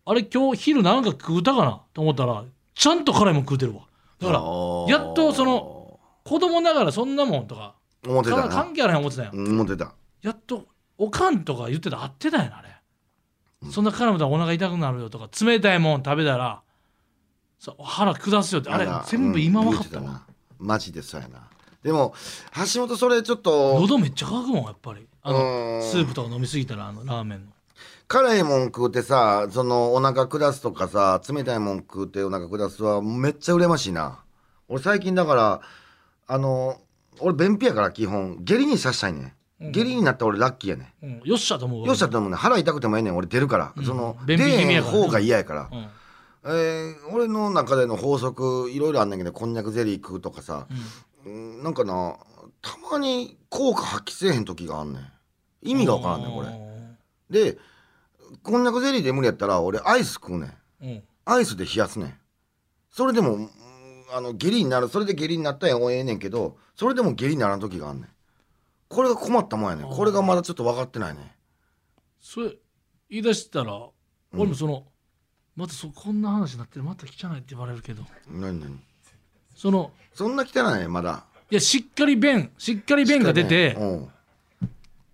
[0.06, 1.82] あれ今日昼なんか食うたかな？
[1.94, 3.82] と思ったらちゃんと辛いもん食うてるわ。
[4.20, 4.42] だから
[4.88, 8.50] やっとその子供ながらそんなもんとか思ってたな。
[8.50, 9.94] 関係あらへん思ってたよ、うん思ってた。
[10.22, 10.66] やっと
[10.98, 12.70] おかんとか言ってた合ってたんやなあれ、
[13.72, 16.62] そんな絡むとお腹痛くなるよとか冷たいもん食べたら
[17.60, 20.20] さ腹下すよってあれ全部今分かったわ、うん
[20.68, 21.48] マジでそうやな。
[21.82, 22.14] でも
[22.74, 25.08] 橋本それちょっと喉めっちゃ乾くもんやっぱり。
[25.22, 25.82] あうのん。
[25.82, 27.52] スープとか飲みすぎたらあのラーメンの
[28.08, 34.24] 辛いもん食うてさそのお腹下すとかさ冷たいもん食うてお腹下すはめっちゃ羨ましいな。
[34.68, 35.62] 俺最近だから
[36.28, 36.80] あの
[37.20, 38.38] 俺便秘やから基本。
[38.42, 39.72] 下痢にさしたいねん。
[39.72, 45.90] 下痢になったら俺ラッキーやねうん、よっしゃと思うよっしゃってもね腹痛くてもええねん俺出るから、その出えへん方が嫌やから、うん。
[46.46, 50.68] えー俺の中での法則いろいろあんねんけどこんにゃくゼリー食うとかさ、
[51.26, 51.62] うん。
[51.62, 52.16] なんかな
[52.62, 55.12] たまに効果発揮せえへん時があんねん。
[55.62, 56.48] 意味がわからんねんこれ。
[57.30, 57.58] で
[58.44, 60.48] こんにゃくゼリーで無理やったら俺アイス食うね
[60.82, 60.86] ん。
[60.86, 61.04] うん。
[61.26, 62.14] アイスで冷やすねん。
[62.92, 63.50] それでもうん
[64.12, 68.10] あの下痢になるそれで下痢になったらええねんけどそれでも下痢にならん時があんねん。
[68.88, 69.90] これが困ったもんやねん。
[69.90, 71.36] これがまだちょっと分かってないね
[72.20, 72.54] それ
[73.10, 73.88] 言い出したら、
[74.34, 74.84] 俺もその
[75.56, 78.04] またそこんな話になってるまた汚いって言われるけど。
[78.28, 78.80] 何何？
[79.56, 81.26] そのそんな汚いねまだ。
[81.52, 84.10] いやしっかり便しっかり便が出て、うん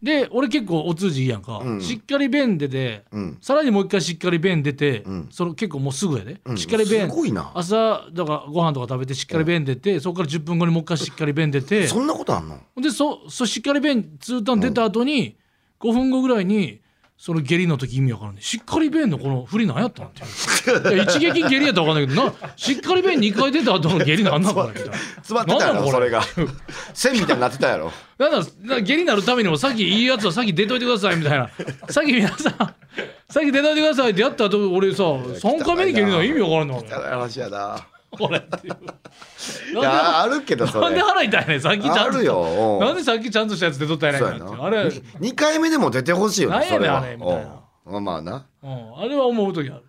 [0.06, 1.82] で俺結構お通じいいやんか、うん。
[1.82, 3.38] しっかり便出て、うん。
[3.42, 5.28] さらにもう一回しっかり便出て、ん。
[5.32, 6.58] その結構もうすぐやで、うん。
[6.58, 7.10] しっかり便。
[7.10, 7.52] すごいな。
[7.56, 11.88] 朝だからご飯とか食べてしっかり便出て、そこから10分後にもう一回しっかり便出て。
[11.88, 12.60] そんなことあんの？
[12.80, 15.38] でそそしっかり便通単出た後に、
[15.80, 16.82] 5分後ぐらいに
[17.18, 20.28] その下痢の時意味わからんねしっかり便のこの振り何やったんっていう
[20.66, 24.94] 一撃下痢やったらわかんないけどなしっかり便2回出た後の下痢なんなんこれみたいな。
[24.98, 26.22] 詰まってたやろそれが。
[26.94, 27.92] 線みたいになってたやろ。
[28.18, 28.46] なんだなん
[28.80, 31.50] か下痢になるためにもさっきいいやつはさっき出といてくださいみたいな。
[31.90, 37.78] さっき皆さんさっき出といてくださいってやった後俺さ3回目に下痢なの意味わからんの汚い話やな。
[38.12, 42.02] これっていういやあるけどそなんでれ腹痛いねんさっきちゃんと。
[42.02, 42.80] あるよ。
[42.80, 47.62] なんでさっきちゃんとしたやつ出とったやないかあれ、2回目でも出てほしいよなんやねんみたいな。
[47.88, 48.04] うん。
[48.04, 48.46] まあな。
[48.64, 49.84] うん、あれは思う時ある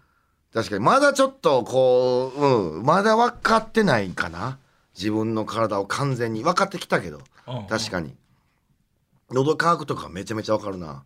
[0.56, 0.82] 確かに。
[0.82, 2.82] まだちょっとこううん。
[2.82, 4.58] まだ分かってないかな。
[4.96, 6.42] 自分の体を完全に。
[6.42, 7.20] 分かってきたけど。
[7.46, 8.14] うん確かに。
[9.30, 11.04] 喉乾くとかめちゃめちゃ分かるな。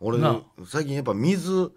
[0.00, 1.72] 俺な最近やっぱ水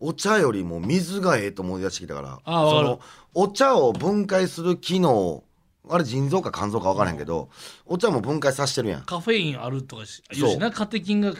[0.00, 2.40] お茶よりも水がええと思い出してきたから。
[2.46, 3.00] あその
[3.34, 5.44] お茶を分解する機能
[5.90, 7.50] あれ腎臓か肝臓か分からへんけど
[7.84, 9.02] お茶も分解させてるやん。
[9.02, 10.70] カフェインあるとかしそう言うしな。
[10.70, 11.34] カテキンが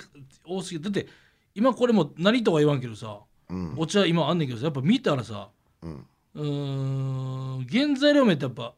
[0.44, 0.84] 多すぎて。
[0.84, 1.08] だって
[1.54, 3.31] 今これも何とは言わんけどさ、うん
[3.76, 5.48] お茶今あんねんけどさやっぱ見たらさ
[5.82, 6.06] うん。
[6.34, 8.72] うーん原材料名ってやっぱ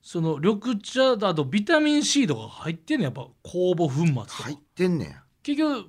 [0.00, 5.14] その緑茶だとビタミン C とか入ってんねんやっぱ酵母粉末とか、入ってんねん。
[5.42, 5.86] 結局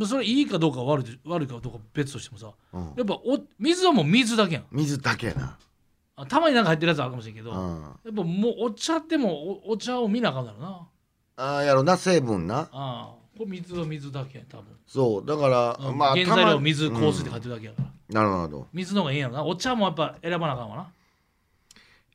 [0.00, 2.92] うんそれいいかどうか悪い悪いかどうか別としてもさうん。
[2.96, 4.64] やっぱお水はもう水だけやん。
[4.70, 5.58] 水だけやな。
[6.16, 7.90] あたまになんか入ってるやつあるかもしれんけど、やうん。
[7.90, 9.32] っぱもうお茶でも
[9.66, 10.88] おお茶を見なあかんだろうな。
[11.36, 12.60] ああやろな成分な。
[12.60, 14.66] ああこれ水は水だけやん多分。
[14.86, 18.14] そうだから、うんまあ原材料水香水って書いてるだけやから、うん。
[18.14, 18.66] なるほど。
[18.72, 19.44] 水の方がいいんやろな。
[19.44, 20.92] お茶もやっぱ選ばなあかんわな。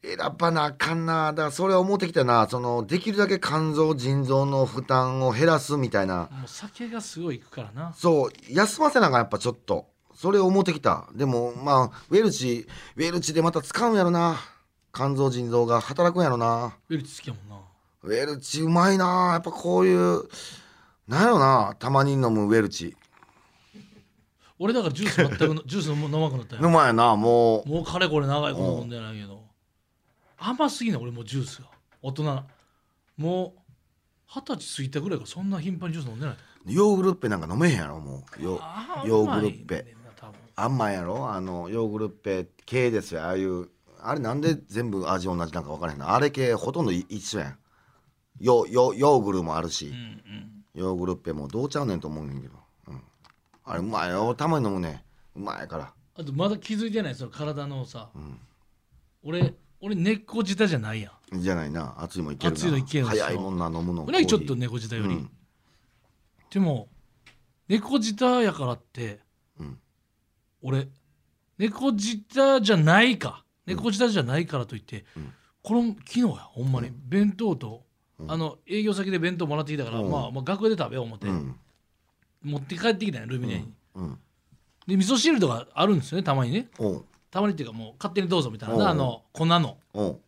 [0.04, 1.34] 選ばなあかんな。
[1.34, 2.48] だからそれ思ってきたな。
[2.48, 6.30] そのできるだけ肝臓腎臓の負担を減らすみたいな。
[6.32, 7.94] もう酒がすごいいくからな。
[7.94, 9.88] そう休ませなあかんやっぱちょっと。
[10.16, 11.08] それを思ってきた。
[11.14, 14.38] でもまあウェルチウェルチでまた使うんやろな。
[14.94, 16.76] 肝臓腎臓が働くんやろな。
[16.90, 17.62] ウェルチ好きやもんな。
[18.04, 19.32] ウェルチうまいな。
[19.34, 20.24] やっぱこういう
[21.08, 22.96] なんやろなたまに飲むウェルチ。
[24.60, 27.70] 俺だからジュース全くの ジュース飲まなくなったようまいなもう。
[27.70, 29.44] もうかれこれ長いこと飲んでないけど。
[30.38, 31.68] 甘すぎない俺もうジュースが。
[32.02, 32.46] 大人な
[33.18, 33.60] もう
[34.28, 38.44] 二十歳過ぎたぐらいからそんな頻繁にジュース飲んでないヨーグルッペなんか飲めへんやろもう。
[38.44, 38.60] ヨ
[39.06, 39.96] ヨーグルッペ。
[40.58, 41.30] うまいやろ？
[41.32, 43.70] あのヨーグルッペ系ですよああいう。
[44.02, 46.10] あれなんで全部味同じなんか分からへんの？
[46.10, 47.60] あれ系ほとんどい一緒やん。
[48.40, 52.54] ヨヨヨーグルもあるし、うんうんヨーグルッペもどうちゃうねんと思うねんけど、
[52.88, 53.02] うん、
[53.66, 54.36] あれうまいよ。
[54.36, 55.04] たまに飲むね
[55.36, 55.94] うまいから。
[56.16, 58.10] あとまだ気づいてないその体のさ、
[59.24, 61.42] 俺俺猫舌じゃないやん。
[61.42, 61.96] じゃないな。
[61.98, 62.56] 熱いもんいけるな。
[62.58, 64.06] 熱いのいける早いもんな飲むの。
[64.06, 65.30] うなぎちょっとね猫舌より、うん。
[66.52, 66.88] でも
[67.68, 69.20] 猫舌やからって、
[69.60, 69.80] うん。
[70.62, 70.88] 俺
[71.58, 73.44] 猫舌じゃないか。
[73.66, 75.06] 猫舌じゃないからといって、
[75.62, 77.84] この昨日やほんまに、弁当と、
[78.28, 80.12] あの営業先で弁当もらってきたから、うん。
[80.12, 81.56] まあ、まあ学校で食べよう思って、うん。
[82.44, 84.20] 持って帰ってきたんやルミネに、うん。
[84.88, 86.68] で味噌汁とかあるんですよねたまにね。
[86.80, 88.90] おうたまにっていうかもう勝手にどうぞみたいななうん。
[88.90, 90.20] あの粉のおう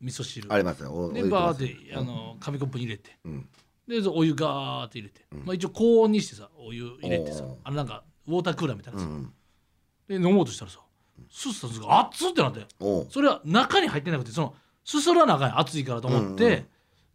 [0.00, 0.52] 味噌汁。
[0.52, 0.92] ありますよ。
[0.92, 3.18] おでバーってあの紙コップに入れて。
[3.24, 3.48] うん。
[3.86, 7.56] でそうお湯ガーって入れて、まあ、一応高温にしてさお湯入れてさおー。
[7.64, 9.32] あのなんかウォータークーラーみたいなうん
[10.08, 10.80] で飲もうとしたらさ
[11.30, 12.66] すすったすが熱っってなって。
[12.80, 13.06] おう。
[13.10, 16.66] それは中に入ってなくてそのすすらなあかんやん熱いからと思って、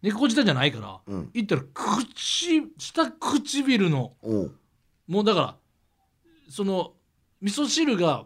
[0.04, 1.32] 猫舌じゃないから、うん。
[1.34, 4.14] 行ったら口下唇の。
[5.08, 5.56] もうだから
[6.50, 6.94] その
[7.42, 8.26] 味噌汁が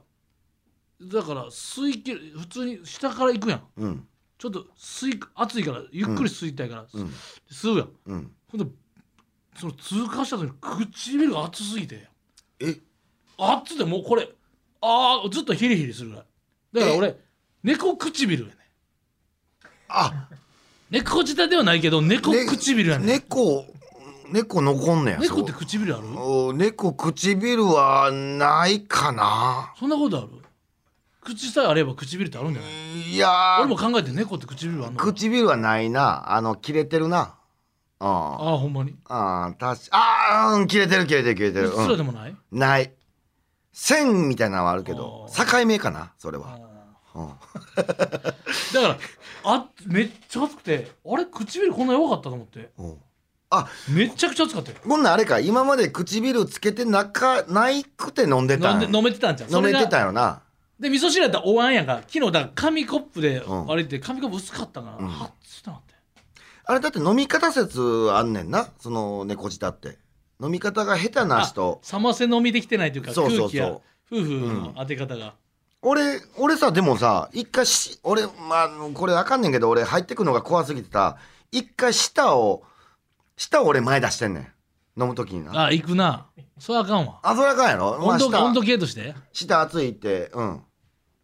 [1.02, 3.64] だから吸い切る普通に下から行くやん。
[3.78, 4.08] うん。
[4.38, 7.14] ちょっと吸い熱いからゆっくり吸いたいから、うん。
[7.50, 7.90] 吸うやん。
[8.08, 8.32] うん。
[8.52, 8.68] ほんで
[9.56, 12.08] その通過した時に唇が熱すぎて。
[12.60, 12.80] え？
[13.38, 14.28] 熱ってもうこれ
[14.82, 16.26] ああずっとヒリヒリするぐらい。
[16.74, 17.16] だから俺
[17.62, 18.56] 猫唇やね
[19.90, 20.28] あ
[20.90, 23.66] 猫舌ではないけど猫ね唇やね猫
[24.32, 26.08] 猫残んねや猫って唇ある？
[26.18, 29.74] お猫唇はないかな。
[29.80, 30.28] そんなことある？
[31.22, 32.72] 口さえあれば唇ってあるんじゃない？
[33.12, 36.32] いや俺もー考えて猫って唇あんの唇はないな。
[36.34, 37.36] あの切れてるな。
[38.00, 38.96] あああほんまに？
[39.10, 42.92] あ確かあーうん切れてる切れてる切れてる、うっすらうんでもない、ない。
[43.74, 45.30] 線みたいなのはあるけど。
[45.36, 46.60] 境目かなそれは、
[47.18, 47.28] うん。
[47.76, 48.34] だか
[48.74, 48.98] ら
[49.44, 52.72] あめっちゃ熱くてあれ唇こんな弱かったと思って。
[52.78, 52.98] うん。
[53.50, 54.78] あめちゃくちゃ熱かったよ。
[54.86, 58.82] こんなんあれか今まで唇つけてなかないくて飲んでたん？
[58.82, 60.42] 飲んで飲めてたんじゃん飲めてたよな。
[60.80, 63.66] で味噌汁やったらお椀やんか昨日だから紙コップでうん。
[63.66, 65.08] 割れて紙コップ薄かったから、うん。
[65.08, 65.94] はっつってなって。
[66.66, 67.80] あれだって飲み方説
[68.12, 68.68] あんねんな？
[68.80, 69.98] その猫舌って。
[70.44, 71.82] 飲み方が下手な人。
[71.92, 73.50] 冷ませ飲みできてないというかそうそうそう。
[73.50, 73.70] 空気や
[74.12, 75.34] 夫婦の当て方が、
[75.82, 81.18] 俺俺さでもさ一回し俺まあこれあかんねんけど俺入ってくのが怖すぎてさ
[81.52, 82.64] 一回舌を
[83.38, 84.48] 舌を俺前出してんねん。
[85.00, 85.66] 飲む時にな。
[85.66, 86.26] あ行くな。
[86.58, 87.20] それあかんわ。
[87.22, 89.14] あそれあかんやろ、まあ、舌温度温度計として？
[89.32, 90.62] 舌熱いってうん。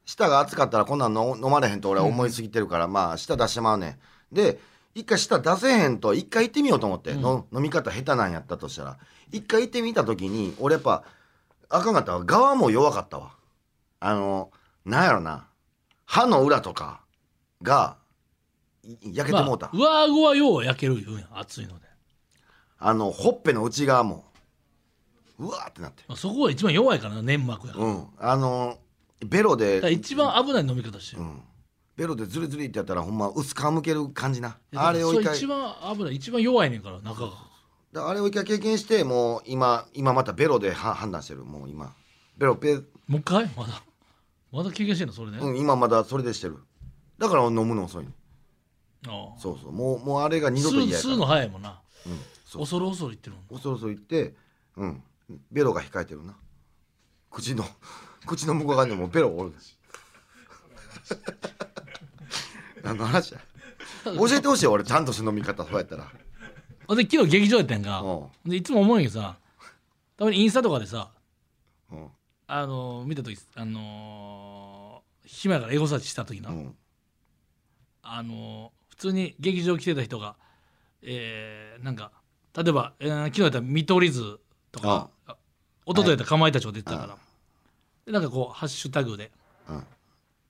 [0.05, 3.97] 舌が熱かったらこんなんの飲まれへんと俺は思いすぎてるから、まあ舌出してまうね
[4.31, 4.35] ん。
[4.35, 4.59] で
[4.93, 8.97] 一回舌出せへんと一回行ってみようと思って、の飲み方下手なんやったとしたら。
[9.31, 11.03] 一回行ってみた時に俺やっぱ
[11.69, 12.23] あかんかったわ。
[12.23, 13.31] 側も弱かったわ
[14.05, 14.51] あの
[14.83, 15.47] なんやろな。
[16.05, 17.01] 歯の裏とか
[17.61, 17.95] が
[18.83, 21.27] い焼けてもうた、まあ、上顎はよう焼ける言うんや。
[21.33, 21.85] 熱いので、
[22.77, 24.25] あのほっぺの内側も
[25.39, 28.07] うわーってなってまあ、そこが一番弱いからな粘膜やから,、うん。
[28.19, 28.77] あの
[29.25, 31.41] ベロで一番危ない飲み方してる、うん、
[31.95, 34.57] ベロでズリズリってやったらほんま薄皮むける感じな。
[34.75, 36.15] あれを一回一番危ない。
[36.15, 37.31] 一番弱いねんから中が。
[37.93, 41.45] だあれを一回経験してもう今今またベロでは判断してる。
[41.45, 41.95] もう今。
[42.37, 43.45] ベロペ、もう一回？
[43.55, 43.81] まだ
[44.53, 45.13] まだ経験してんの？
[45.13, 46.59] それね、うん、今まだそれでしてる。
[47.17, 48.11] だから飲むの遅いの。
[49.07, 49.39] ああ。
[49.39, 49.71] そうそう。
[49.71, 51.81] もうもうあれが二度と嫌や吸うの早いもんな。
[52.05, 52.61] うん、そう。
[52.61, 54.35] 恐る恐る言ってるもん恐ろそ言って
[54.77, 55.03] うん。
[55.51, 56.37] ベロが控えてるな。
[57.31, 57.65] 口の
[58.27, 59.53] 口の向こう側にもベロおる
[62.83, 63.41] 何の話や。
[64.05, 64.83] 教えてほしい俺。
[64.83, 66.03] ちゃんとした飲み方そうやったら。
[66.95, 68.29] で昨日劇場やったやんか。
[68.45, 69.35] うでいつも思うんやけどさ
[70.15, 71.09] たまにインスタとかでさ
[71.91, 72.11] うん
[72.47, 76.75] あのー見た時あのー暇やからエゴサーチした時な、うん。
[78.01, 80.36] あのー普通に劇場来てた人が
[81.01, 82.12] えーなんか
[82.56, 84.39] 例えば、えー昨日やったら見取り図
[84.71, 85.36] とかあ。
[85.86, 87.17] 一昨日やったらかまいたちが出てたから、
[88.06, 89.32] でなんかこうハッシュタグで
[89.67, 89.84] うん。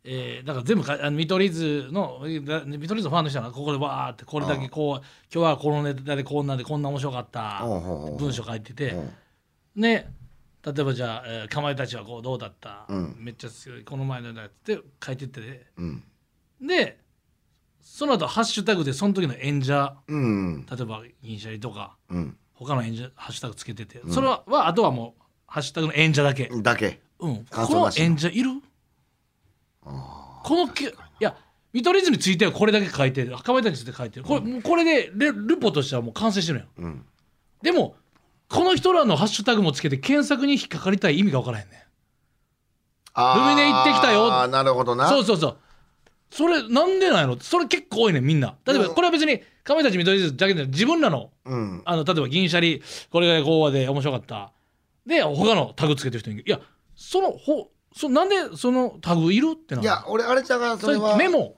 [0.03, 7.62] えー、だから全部かあの見取り図のだ見取り図のファンの人はここでわーってこれだけこう今日はこのネタでこんなんでこんな面白かった
[8.19, 9.82] 文章書いててうん。
[9.82, 10.13] ね
[10.65, 13.15] 例えばじゃあ、えーかまいたちはこうどうだった、うん。
[13.19, 13.84] めっちゃ強い。
[13.84, 16.04] この前のやつって書いてっててうん。
[16.62, 16.99] で
[17.82, 22.38] その後ハッシュタグでその時の演者うん例えば銀シャリとかうん。
[22.54, 27.02] 他の演者ハッシュタグつけてて、それははあとはもうハッシュタグの演者だけ、だけ。
[27.19, 28.62] うん、この演者いる？
[29.82, 31.36] このけいや
[31.73, 33.36] 見取り図についてはこれだけ書いてる。
[33.38, 34.26] かまいたちについて書いてる。
[34.26, 37.06] これ,、もうこれでレルポとしてはもう完成してるやんうん。
[37.62, 37.95] でも
[38.49, 41.86] この人らのハッシュタグもつけて検索に引っかかりたい意味が分からへんね
[43.13, 44.32] あールミネ行ってきたよ。
[44.32, 45.08] あーなるほどな。
[45.08, 45.58] そうそうそう。
[46.32, 48.56] それなんでないのそれ結構多いねんみんな。
[48.65, 48.95] 例えばうん。
[48.95, 51.82] これは別にかまいたち見取り図だけじゃなくて自分らのうん。
[51.86, 54.51] あの例えば銀シャリこれがこうで面白かった。
[55.06, 56.60] で他のタグつけてる人いるいや
[56.95, 61.56] そのほそなんでそのタグいるってないや俺あれちゃうからそそれメモ、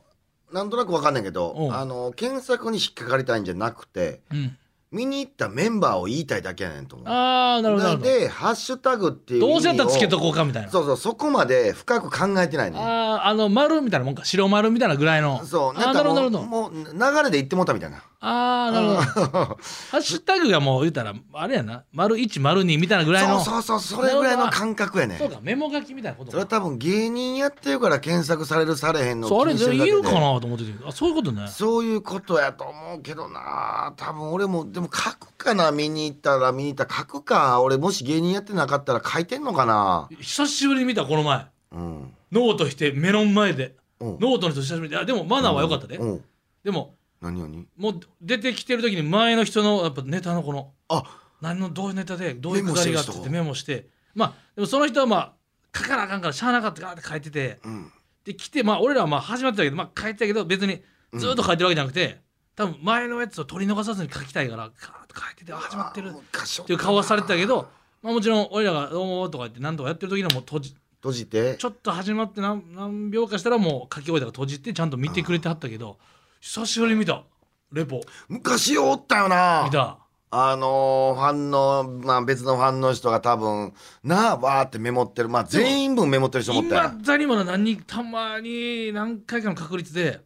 [0.52, 1.74] なんとなくわかんないけどうん。
[1.74, 4.58] あの検索に引っかかりたいんじゃなくてうん、
[4.92, 7.08] 見に行ったメンバーを言いたいだけやねんと思う。
[7.08, 10.70] ああなるほどでハッシュタグっていうどうせやったらつけとここうかみたいな。
[10.70, 15.44] そうそうそこまで深く考えてないねあああの丸みたいなもんか白丸みたいなぐらいの。
[15.46, 16.42] そうなるほどなるほど。
[16.44, 19.28] もうもう流れで言ってもうたみたいなああなるほど。
[19.28, 19.58] ハ
[19.98, 21.84] ッシュタグがもう言ったらあれやな。
[21.92, 23.40] 丸1丸2みたいなぐらいの。
[23.40, 25.18] そうそうそうそれぐらいの感覚やねん。
[25.20, 30.72] そうかメモ書きみたいなことそれは多分芸人やってるから検索されるされへんのそうあれいるかなと思ってて。
[30.86, 31.48] あそういうことね。
[31.50, 33.94] そういうことやと思うけどな。
[33.98, 36.86] 多分俺もでも書くかな見に行ったら見に行った。
[36.86, 37.62] ら書くか。
[37.62, 40.08] 俺もし芸人やってなかったら書いてんのかな。
[40.20, 41.46] 久しぶりに見たこの前。
[41.72, 42.14] うん。
[42.32, 43.76] ノートして目の前で。
[44.00, 44.20] うん。
[44.20, 46.24] ノートの人久しぶりであでもマナーは良かったで、うん。
[46.64, 47.68] でも何何？
[47.78, 51.04] もう出てきてる時に前の人のやっぱネタのこのあ。
[51.42, 53.88] 何のどういうネタでどういうくだりがあってってメメモして。
[54.14, 55.34] まあでもその人はまあ
[55.78, 57.60] 書かなあかんからしゃあなかったからって書いてて。
[57.64, 57.92] うん。
[58.26, 60.82] で来てまあ俺らはまあ始まってたけどまあ書いてたけど別に
[61.14, 62.22] ずっと書いてるわけじゃなくて
[62.56, 67.70] 多分前のやつを取り逃さずに書きたいからカーッと書いててあ始まってるっていう顔はされてたけど、
[68.02, 71.56] まあ、もちろん俺らが「どうも」とか言って何とかやってる時にはもう閉じ閉じて。
[71.58, 76.00] ちょっと始まって何何秒かしたらもう書き終えたから閉じてちゃんと見てくれてはったけど
[76.48, 77.24] 久しぶりに見た。
[77.72, 78.02] レポ。
[78.30, 79.64] 昔おったよな。
[79.66, 79.98] 見た。
[80.30, 85.30] あのーファンの、まあ別のファンの人が多分、なあ、わーってメモってる。
[85.30, 86.92] まあ全員分メモってる人もおったよ。
[86.94, 90.22] 今だにまだ何人たまに何回かの確率で、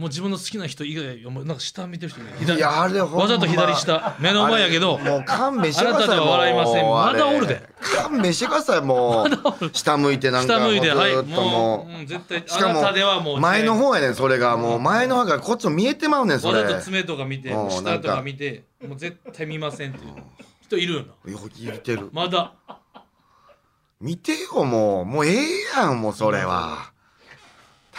[0.00, 3.18] もう自分の好きな人以外もうなんか下見てる人左いやあれほんま。
[3.18, 4.16] わざと左下。
[4.18, 6.94] 目の前やけどあれもう勘弁してくださいあなたでは笑いませんもう。
[6.94, 7.62] まだあれおるで。
[7.82, 9.26] 勘弁してくださいも
[9.60, 9.70] う。
[9.74, 14.56] 下向いてなんか下向いてはいもうずーっとももう、うん、絶対しかあなたではもうも前の方やねんそれが。
[14.56, 16.62] もう前の方からこっちも見えてまうねんそれ。
[16.62, 20.12] わざと爪とか見てうん下とか見てもう絶対見ませんっていう。
[20.62, 21.30] 人いるよな。
[21.30, 22.08] よ見てる。
[22.10, 22.54] まだ。
[24.00, 25.04] 見てよもう。
[25.04, 26.89] もうええやんもうそれは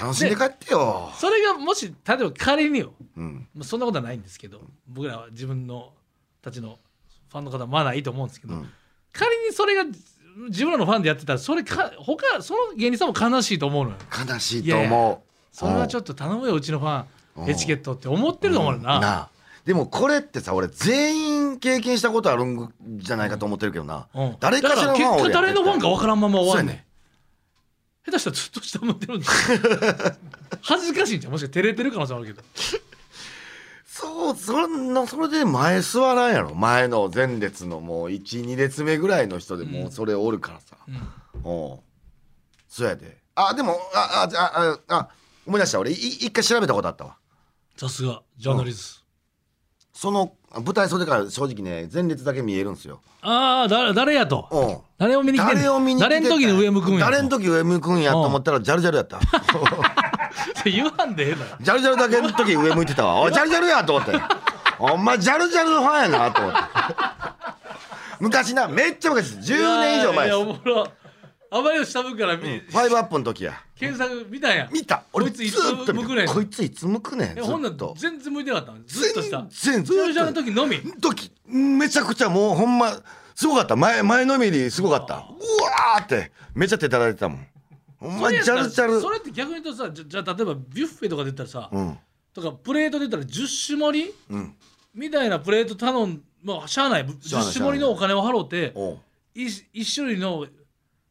[0.01, 1.11] 楽しんで帰ってよ。
[1.15, 2.93] それがもし例えば仮によ。
[3.15, 3.47] うん。
[3.53, 5.93] まあそんなことはないんですけど僕らは自分の
[6.41, 6.79] たちの
[7.29, 8.69] ファンの方はまだいいと思うんですけど、うん。
[9.13, 9.83] 仮にそれが
[10.49, 13.97] 自分らのファンでやってたらそれか他その芸人さんも悲しいと思うのよ。
[14.27, 15.55] 悲しいと思う。
[15.55, 17.05] それはちょっっと頼むようちのファ
[17.37, 17.45] うん。
[17.45, 19.29] ンエチケットって思ってると思うな、なあ。
[19.65, 24.35] でもこれってさ俺全員経験したことあるんじゃないかと思ってるけどな、うん。
[24.39, 26.90] 誰かしらのファンだから結果誰のファンか分からんまま終わんねん
[28.05, 30.17] 下手したらずっと下向いてるんだよ。
[30.61, 31.33] 恥ずかしいんじゃん。
[31.33, 32.47] もしかして照れてる可能性もあるけど。
[33.85, 36.55] そうそんなそれで前座らんやろ。
[36.55, 41.11] 前の前列のもう12列目ぐらいの人でもうそれおるからさ、うん。
[41.43, 41.79] おう
[42.67, 43.21] そうやで。
[43.35, 45.09] あでもあああああ
[45.45, 45.79] 思い出した。
[45.79, 47.17] 俺い一回調べたことあったわ。
[47.77, 49.00] さすがジャーナリス
[49.93, 53.01] その舞台袖から正直ね前列だけ見えるんですよ。
[53.21, 54.83] トああ誰誰やと？
[54.97, 57.11] 誰を見に来てん誰を見に誰の時に上向くんやと？
[57.11, 59.19] 誰の時上向くんやと思ったらジャルジャルやった。
[60.65, 63.21] 言わんでええのよジャルジャルだけの時上向いてたわ。
[63.21, 64.13] おいジャルジャルやと思って
[64.79, 66.59] お前ジャルジャルのファンやなと思って。
[68.19, 69.35] 昔なめっちゃ昔。
[69.35, 71.00] です10年以上前です
[71.53, 73.61] あまりの下向くから見、ファイブアップの時や。
[73.77, 74.69] 検索見たんや。
[74.71, 75.03] 見た。
[75.11, 77.93] 俺こいついつずっと見向くねんこいついつ向くねんほんならっと。
[77.97, 78.77] 全然向いてなかったの？
[78.85, 79.45] ずっとした。
[79.49, 80.05] 全然ずっと。
[80.07, 80.77] 駐車の時のみ？
[81.01, 82.93] 時めちゃくちゃもうほんま
[83.35, 83.75] すごかった。
[83.75, 85.15] 前前のめりすごかった。
[85.15, 87.47] うわーってめっちゃ手叩いてたもん。
[87.97, 89.01] ほんまジャルジャル。
[89.01, 91.97] それって逆に言うとさじゃじゃあ例えばビュッフェとかで言ったらさ、うん。
[92.33, 94.13] とかプレートで言ったら10種盛り？
[94.29, 94.55] うん。
[94.95, 97.05] みたいなプレート頼んまあしゃあない。
[97.21, 98.73] しゃあない10種盛りのお金を払うて
[99.33, 100.45] 一種類の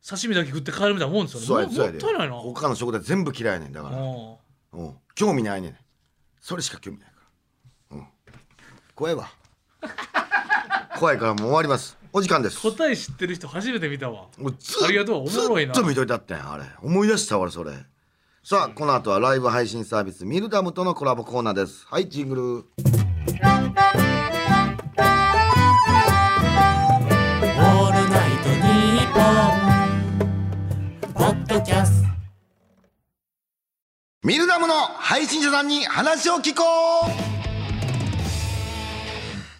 [0.07, 1.47] 刺身だけ食って帰るみたいなもんですよね。
[1.47, 1.99] もそうやそうやで。
[1.99, 2.35] もったいないな。
[2.37, 3.97] 他の食材全部嫌いやねんだから。
[3.97, 4.33] うん。
[4.73, 4.95] うん。
[5.15, 5.77] 興味ないねん。
[6.41, 7.15] それしか興味ないか
[7.91, 7.97] ら。
[7.99, 8.07] うん。
[8.95, 9.29] 怖いわ。
[10.99, 11.99] 怖いからもう終わります。
[12.13, 12.61] お時間です。
[12.61, 14.29] 答え知ってる人初めて見たわ。
[14.39, 15.75] もうずありがとうおもろいな。
[15.75, 16.65] ずっと見といたってんあれ。
[16.83, 17.73] 思い出したわ俺それ。
[18.43, 21.87] さあこの後はライブ配信サービスミルダムとのコラボコーナーです。
[21.87, 22.65] はいジング
[23.37, 23.50] ル
[31.51, 32.09] ドキャスト
[34.23, 36.63] ミルダムの配信者さんに話を聞こ
[37.09, 37.11] う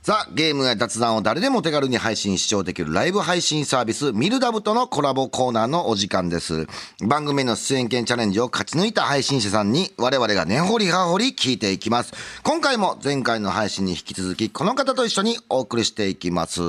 [0.03, 6.69] さあ、ゲームや雑談を誰でも手軽に配信視聴できるライブ配信サービス、ミルダブとのコラボコーナーのお時間です。
[7.05, 12.13] 番組への出演権チャレンジを勝ち抜いた配信者さんに我々が根掘り葉掘り聞いていきます。
[12.45, 16.61] 今回も前回の配信に引き続きこの方と一緒にお送りしていきます。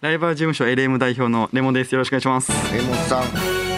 [0.00, 1.92] ライバー事務所 LM 代表のレモです。
[1.92, 2.52] よろしくお願いします。
[2.74, 3.73] レモンさん。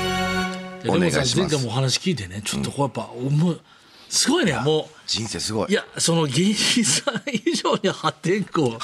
[0.87, 3.61] でお願いします前回もお話聞いてねちょっとこうやっぱ思う
[4.09, 5.68] すごいねも人生すごい。
[5.68, 8.79] ういやその芸人さん以上に破天荒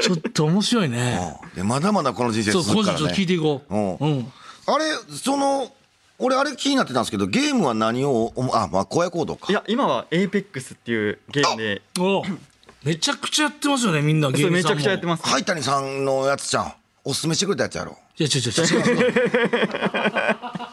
[0.00, 3.04] ちょっと面白いね うんでまだまだこの人生そう続くからね。
[3.06, 4.32] 今週ちょっと聞いていこううんうん
[4.68, 4.84] あれ、
[5.16, 5.72] その、
[6.18, 9.50] 俺あれ気になってたんですけど、ゲームは何を、おあ、まあ、荒野行動か。
[9.50, 12.22] いや、今は APEX っていうゲームで、お
[12.84, 15.22] めちゃくちゃやってますよねみんな芸それめち人さんもゃくちゃやってます。
[15.26, 16.72] はい谷さんのやつじゃん。
[17.04, 17.98] おすすめしてくれたやつやろ。
[18.18, 18.98] いや違う違う違う。
[18.98, 19.18] 違う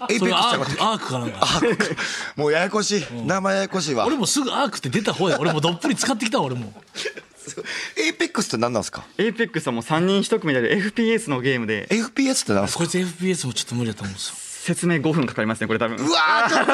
[0.09, 1.47] エイペックスアゃうかークアークかなんか。
[2.35, 3.05] もうややこしい。
[3.25, 4.05] 名前ややこしいわ。
[4.05, 4.15] 俺。
[4.17, 5.37] もすぐアークって出た方や。
[5.39, 6.73] 俺もどっぷり使ってきたわ俺も。
[7.97, 12.79] エイペックスって何なんですか？APEX はもう3人1組でやる FPS のゲームで、?FPS って何ですか？
[12.79, 15.97] こいつ FPS もちょっと無理だと思うんですよ説明5分かかりますね、これ多分。
[15.97, 16.71] うわーちょっと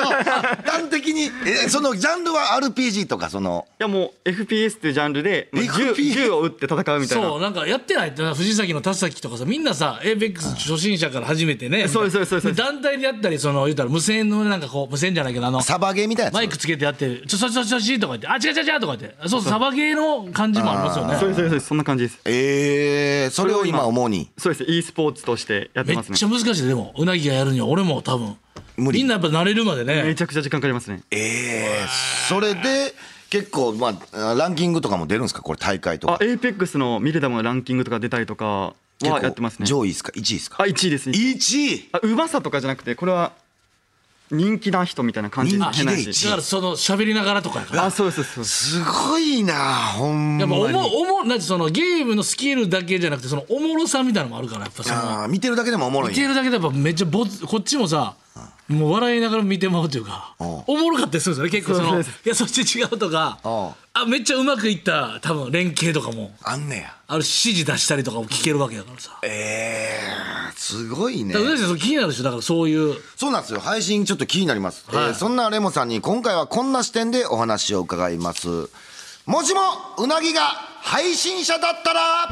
[0.71, 3.67] 端的にえそのジャンルは RPG とかその？
[3.79, 7.27] いやもう FPS っていうジャンルで、まあ銃銃を撃って戦うみたいな。
[7.27, 16.33] そうなんかやってないってな藤崎の田崎とかさみんなさ APEX 初心者から始めてねそうですそうですそうです団体でやったりその言ったら無線のなんかこう無線じゃないけどあのサバゲーみたいなやつ？
[16.35, 22.19] マイクつけてやって「ちょちょちょちょちょ」とか言って「あ違う違う違う」とか言ってそうそうサバゲーの感じもありますよねそうですそうですそうそんな感じです。
[22.25, 26.25] えー、それを今主にそうです、e スポーツとしてやってますねめっち。
[26.25, 28.35] ゃ難しいでもうなぎがやるには俺も多分。
[28.77, 28.99] 無理。
[28.99, 30.03] みんなやっぱ慣れるまでね。
[30.03, 31.01] めちゃくちゃ時間かかりますね。
[31.11, 31.87] ええ
[32.29, 32.93] それで
[33.29, 35.41] 結構まあランキングとかも出るんですか？
[35.41, 36.17] これ大会とか。
[36.19, 39.65] あエイペックスのミルダムのランキングとか出たりとか結構はやってますね。
[39.65, 40.63] 上位ですか？1位ですか？
[40.63, 41.09] あ1位です。
[41.09, 41.89] ね1位？
[41.93, 43.33] あうまさとかじゃなくてこれは
[44.31, 47.85] 人気な人みたいな感じだからその喋りながらとかやから。
[47.85, 49.53] あそうですそうですすごいな
[49.97, 50.73] ほんやっぱおまに。
[50.73, 58.15] もおもなんてそのゲームのスキルだけじゃなくてそのおもろさみたいなのもあるからやっぱその見てるだけでもおもろい見てるだけでやっぱめっちゃぼつこっちもさ
[58.71, 66.31] もう笑いながら見てまうというかうんおもろかったりするんですよね結構そのいやそっち違うとかうんあめっちゃうまくいった多分連携とかも。
[66.43, 66.95] あんねや。
[67.07, 69.19] ある指示出したりとかも聞けるわけだからさ。
[69.21, 71.33] ええすごいね。
[71.33, 72.23] だから気になるでしょ？
[72.23, 72.95] だからそういう。
[73.17, 73.59] そうなんですよ。
[73.59, 75.05] 配信ちょっと気になります、はい。
[75.07, 78.47] えーそんなレモさんに今回はこんな視点でお話を伺います。
[79.25, 79.59] もしも
[79.97, 82.29] うなぎが配信者だったら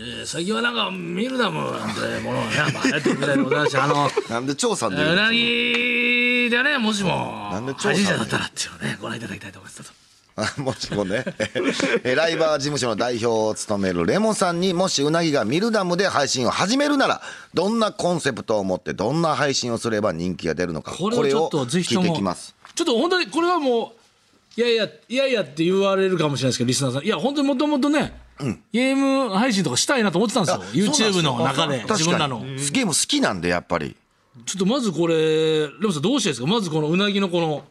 [0.00, 9.92] えー最近はなんかミルダムなんてものがねまあ流行ってるみたいでございましてあのなんで張さんで言うなぎでねもしもなんで調査だったらっていうのをねご覧いただきたいと思います
[10.36, 11.24] あもしもね、
[12.04, 17.20] えライバー事務所の代表を務めるレモさんにもしうなぎがミルダムで配信を始めるなら
[17.54, 22.54] どんなコンセプトを持ってどんな配信をすれば人気が出るのかこれをちょっとぜひと聞いもてきます。
[22.76, 23.94] ちょっと本当にこれはも
[24.56, 27.04] ういやいやいやいやって言われるかもしれないですけどリスナーさん。
[27.04, 28.27] いや本当にもともとね、
[28.72, 30.86] ゲーム配信とかしたいなと思ってたんですよ。
[30.86, 32.40] YouTube の中で自分らの。
[32.40, 33.96] ゲーム好きなんでやっぱり。
[34.46, 36.46] ちょっとまずこれレモさんどうしたらいいですか？
[36.46, 37.64] まずこのうなぎのこの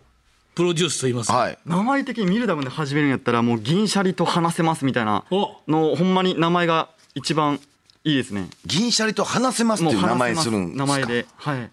[0.53, 1.57] プロデュースといいますか、はい。
[1.65, 5.55] 名前的にミルダムで始めるんやったらもう銀シャリと話せますみたいなお。
[5.67, 7.61] のほんまに名前が一番
[8.03, 8.49] いいですね。
[8.65, 10.85] 銀シャリと話せますっていう名前するんですか？
[10.85, 11.25] 名前で。
[11.37, 11.71] はい。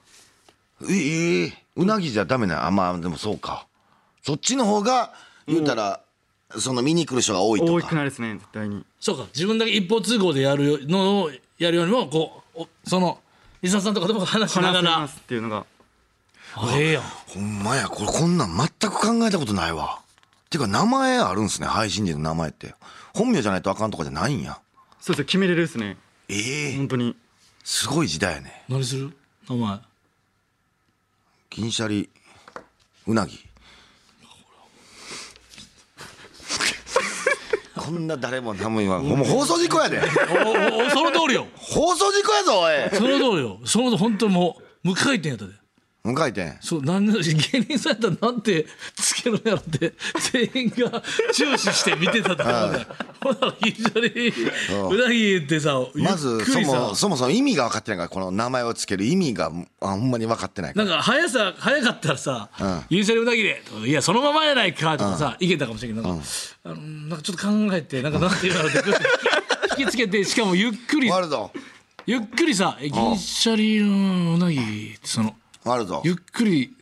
[0.89, 3.67] ええうなぎじゃダメなあまあでもそうか。
[4.23, 5.13] そっちの方が
[5.49, 6.01] 言うたら
[6.59, 8.85] その見に来る人が多いと多かくないですね絶対に。
[9.01, 13.19] そうか自分だけ一方通行でやるのをやるよりもこうおその
[13.63, 14.91] リスナーさんとかでも話しながら。
[14.91, 15.67] 話せますっていうのが。
[16.57, 17.03] あええやん。
[17.03, 17.89] ほんまや。
[17.89, 20.01] これこんなん全く考えたことないわ。
[20.51, 22.75] ていうか名前あるんすね配信人の名前って。
[23.15, 24.61] 本名じゃないとあかんとかじゃないんや。
[25.01, 25.97] そうですよ決めれるですね。
[26.29, 26.77] ええ。
[26.77, 27.17] 本当に。
[27.65, 28.65] すごい時代やね。
[28.69, 29.17] 何する？
[29.49, 29.81] 名前。
[31.51, 32.11] 銀シャリ
[33.07, 33.45] うなぎ
[37.85, 39.05] こんな誰も何も言わん。
[39.05, 40.01] もう放送事故やで。
[40.01, 41.47] おおおその通りよ。
[41.55, 42.74] 放送事故やぞおい。
[42.95, 43.61] その通りよ。
[43.64, 45.53] その本当にもう無回転やったで
[46.05, 46.53] 無回転。
[46.61, 49.95] そうなんで芸人さんやったらなんてつけるんやろって
[50.53, 51.03] 全員が
[51.33, 52.87] 注視して見てたと思うね
[53.23, 54.33] ほら非常に
[54.91, 55.03] う。
[55.03, 59.51] なぎってさまずそもそもそも意味が分かってないからこの名前をつける意味が
[59.81, 60.85] あほんまに分かってないから。
[60.87, 62.51] なんか速さ速かったらさ
[62.91, 66.27] 「ゆうしゃりうなぎで」とか「いやそのままやないか」とかさいけたかもしれんけどなんか
[66.65, 68.79] あのなんかちょっと考えてなんかなんていうのって
[69.79, 71.11] 引きつけてしかもゆっくり
[72.05, 74.59] ゆっくりさ「え銀シャリのうなぎ」
[74.97, 75.35] ってその
[75.65, 76.03] 終わるぞ。
[76.05, 76.77] ゆっくり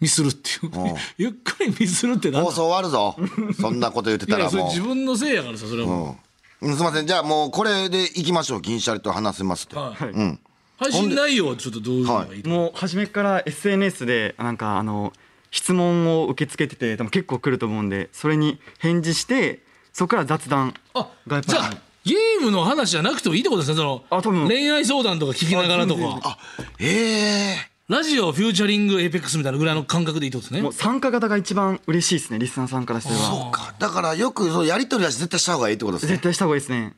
[0.00, 3.16] ミスるっていう ゆっくりミスるってな放送終わるぞ。
[3.60, 6.18] そんなこと言っていやそれたらも自分のせいやからさそれはも
[6.62, 7.06] う、うん、すいません。
[7.06, 10.04] じゃあもうこれでいきましょう銀シャリと話せますって、う、はい。
[10.08, 10.40] うん。
[10.78, 15.12] 配信内容はちょっとどういうのがいいともう初めから SNS でなんかあの
[15.50, 19.60] 質問を受け付けててでも結構来ると思うんでそれに返事して
[19.92, 21.10] そこから雑談あ
[21.42, 24.48] じゃあゲームの話じゃなくてもいいってことですねそのあ多分。
[24.48, 26.38] 恋愛相談とか聞きながらとか
[26.78, 30.62] ええラジオ featuring Apex みたいなぐらいの感覚でいいってことですね。
[30.62, 33.74] もう参加型が一番嬉しいですねリスナーさんからしてはそうか。
[33.80, 36.12] だからよくそうやり取りは絶対した方がいいってことですね。
[36.12, 36.94] 絶対した方がいいですね。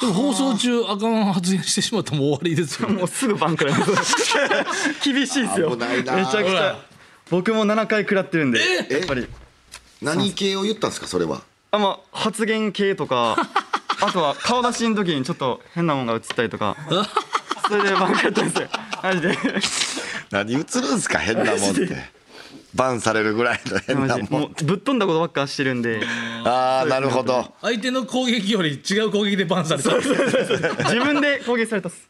[0.00, 4.16] でも放送中あかん発言してしまったらもう終わりですよ もうすぐ BAN くらいます
[5.04, 5.70] 厳しいですよ。
[5.70, 6.14] 危ないな。
[6.14, 6.76] めちゃくちゃ
[7.30, 8.58] 僕も7回食らってるんで
[8.90, 8.94] え？
[8.94, 9.28] やっぱり。
[10.00, 11.42] 何系を言ったんですかそれは？
[11.70, 13.36] あまあ発言系とか
[14.02, 16.76] あとは顔出しの時にちょっと変なもんが映ったりとか。
[17.68, 18.68] それで BAN くらったんですよ。
[19.04, 19.38] マジで
[20.32, 20.62] 何映る
[20.94, 22.22] んすか変なもんって。
[22.74, 26.00] バンされるぐらいの変なももんうぶっ飛んだことばっかしてるんで。
[26.44, 27.52] ああなるほど。
[27.60, 29.94] 相手の攻撃より違う攻撃でバンされた。
[29.94, 32.08] 自分で攻撃されたっす。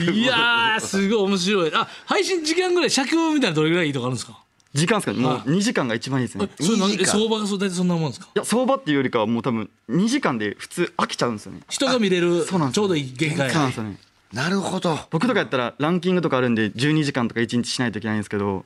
[0.00, 1.72] いやーすごい面白い。
[1.74, 4.38] あ配信時間ぐらい尺みたいなどれぐらいいいとかあるんですか？
[4.72, 5.18] 時間ですかね。
[5.18, 6.48] もうはい2時間が一番いいですね。
[6.58, 7.06] いそれ何2時間。
[7.06, 8.28] 相場がそう大体そんなもんですか？
[8.36, 11.60] や相場っていうよりかはもう多分2時間で普通飽きちゃうんですよね。
[11.68, 13.50] 人が見れるそうなんですよちょうどいい限界。
[13.50, 13.98] そうなんですよね
[14.32, 14.98] なるほど。
[15.10, 18.64] 僕とかやったらランキングとかあるんで12時間とか1日しないといけないんですけど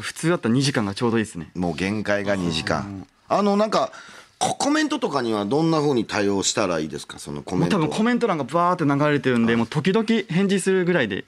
[0.00, 1.50] 普通だったら2時間がちょうどいいですね。
[1.54, 3.06] もう限界が2時間。
[3.28, 3.92] あのなんか
[4.38, 7.18] ココメントとかにはどんな風に対応したらいいですか？
[7.18, 7.82] そのコメントは。
[7.82, 11.24] もう多分コメント欄がバーって流れてるんでもう時々返事するぐらいで。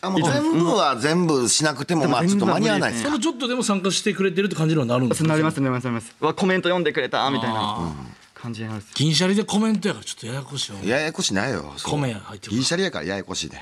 [0.00, 3.08] あもう全部は全部しなくてもまあちょっと間に合わないですか？
[3.10, 6.14] そのちょっとでも参加してくれてるって感じにはなるんですかなりますなりますなります。
[6.20, 7.92] わコメント読んでくれたみたいな
[8.40, 8.94] 感じになるんですよ。
[8.96, 11.74] 銀シャリでコメントやからちょっとややこしいよややこしないよ。
[11.84, 13.60] 米入ってくる銀シャリやからややこしいで。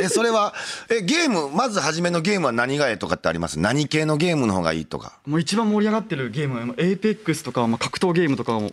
[0.00, 0.52] えそれは
[0.90, 3.58] えゲームまず初めのゲームは何がええとかってあります？
[3.58, 5.18] 何系のゲームの方がいいとか。
[5.26, 8.72] もう一番盛り上がってるゲームはエイペックスとか、まあ、格闘ゲームとかも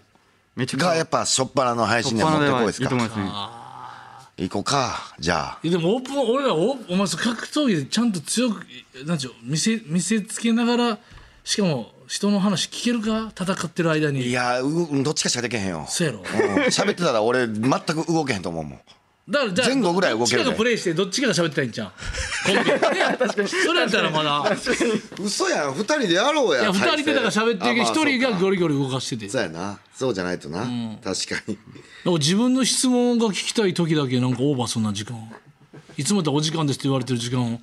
[0.56, 0.88] めちゃくちゃ。
[0.88, 2.84] がやっぱ初っ端の配信には持ってこいですか？
[2.86, 2.88] い。
[2.88, 3.20] いと思います。
[3.20, 3.58] ね
[4.46, 5.16] 行こうか。
[5.20, 5.60] じゃあ。
[5.64, 8.66] でもオープン俺らおお前そう格闘技でちゃんと強く
[9.06, 11.00] なんちゅう見せ見せつけながら
[11.44, 14.22] しかも人の話聞けるか戦ってる間に。
[14.22, 15.86] いやうどっちかしかできへんよ。
[15.90, 16.20] そうやろ。
[16.20, 16.26] うん。
[16.66, 18.80] 喋ってたら俺全く動けへんと思うもん。
[19.30, 21.92] だからじゃあ前後ぐらい動けるねどっちかがプレイしてどっちかが喋ってたらいいんじゃん
[22.46, 24.58] コンビで それやったらまだ。
[25.22, 25.74] 嘘やん。
[25.74, 26.62] 二人でやろうや。
[26.62, 29.30] いや二人でだから喋ってるけど一人がゴゴリゴリ動かしてて。
[29.30, 29.78] そうやな。
[29.94, 30.60] そうじゃないとな、
[31.04, 31.58] 確かに。
[32.06, 35.18] なんか自分の質問が聞きたい時だけなんかオーバーそんな時間。
[35.98, 37.60] いつもやったらお時間ですって言われてる時間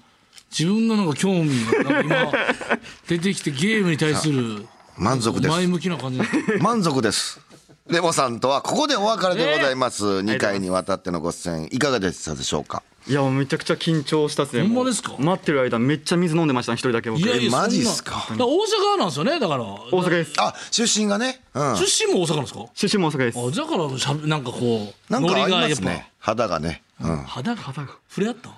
[0.56, 1.50] 自分のなんか興味
[1.84, 2.32] が今
[3.08, 5.50] 出てきてゲームに対する満足です。
[5.54, 6.20] 前向きな感じ。
[6.60, 7.40] 満足です。
[7.88, 12.82] レモさんとはここでお別れでございます、2回にわたってのご出演いかがでしたでしょうか？
[13.06, 14.62] いやもうめちゃくちゃ緊張したっすね。
[14.62, 15.16] ほんまですか？
[15.18, 17.10] 待ってる間めっちゃ水飲んでましたね一人だけ。
[17.10, 18.24] 僕いやいやマジっすか。
[18.30, 19.38] 大阪なんですよね？
[19.40, 19.64] だから。
[19.64, 20.32] 大阪です。
[20.38, 21.42] あ出身がね。
[21.52, 21.76] うん。
[21.76, 22.64] 出身も大阪なんですか？
[22.74, 23.38] 出身も大阪です。
[23.38, 25.68] あだからしゃべなんかこうなんかありがやっぱ。
[25.68, 26.10] ますね。
[26.20, 26.82] 肌がね。
[27.02, 27.16] うん。
[27.24, 27.62] 肌が。
[28.08, 28.50] 触れ合った？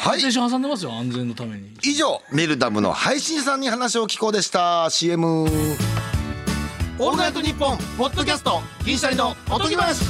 [0.00, 0.20] はい。
[0.20, 1.74] 挟んでますよ安全のために。
[1.82, 4.88] 以上ミルダムの配信さんに話を聞こうでした。
[4.90, 10.04] CM オールナイトニッポンポッドキャスト銀シャリのおとぎ話。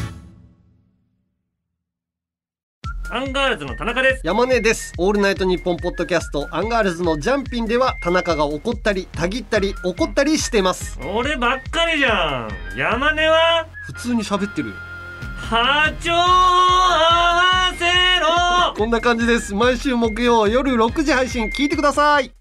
[3.10, 4.20] アンガールズの田中です。
[4.22, 4.92] 山根です。
[4.98, 10.98] オールナイトニッポンポッドキャストアンガールズのジャンピンでは田中が怒ったりたぎったり怒ったりしてます。
[11.02, 12.50] 俺ばっかりじゃん。
[12.78, 13.66] 山根は？
[13.86, 14.74] 普通に喋ってるよ。
[15.36, 16.12] 波長
[18.28, 19.54] 合わせろこんな感じです。
[19.54, 22.32] 毎週木曜夜6時配信聞いてください。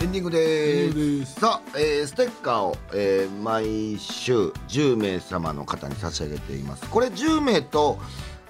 [0.00, 1.40] エンディングです。
[1.40, 6.88] さあ、えーステッカーを、えー毎週10名様の方に差し上げています。
[6.90, 7.98] これ10名と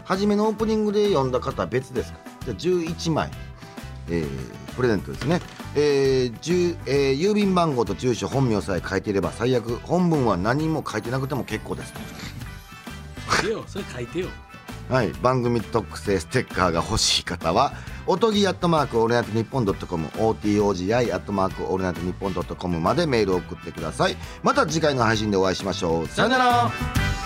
[0.05, 2.19] 初めのオープニングで読んだ方は別ですか？
[2.45, 3.31] じゃあ11枚、
[4.11, 4.29] えー
[4.75, 5.41] プレゼントですね、
[5.77, 9.77] えー10えー郵便番号と住所本名さえ書いていれば最悪。
[9.85, 11.93] 本文は何も書いてなくても結構です。
[13.31, 13.65] 書いてよ。
[13.69, 14.29] それ書いてよ
[14.89, 17.73] はい、番組特製ステッカーが欲しい方は
[18.07, 24.17] おとぎアットマークオールナイトニッポンドットコム OTOGI アットマークオールナイトニッポンドットコムまでメールを送ってください。
[24.43, 26.07] また次回の配信でお会いしましょう。
[26.07, 27.24] さよなら。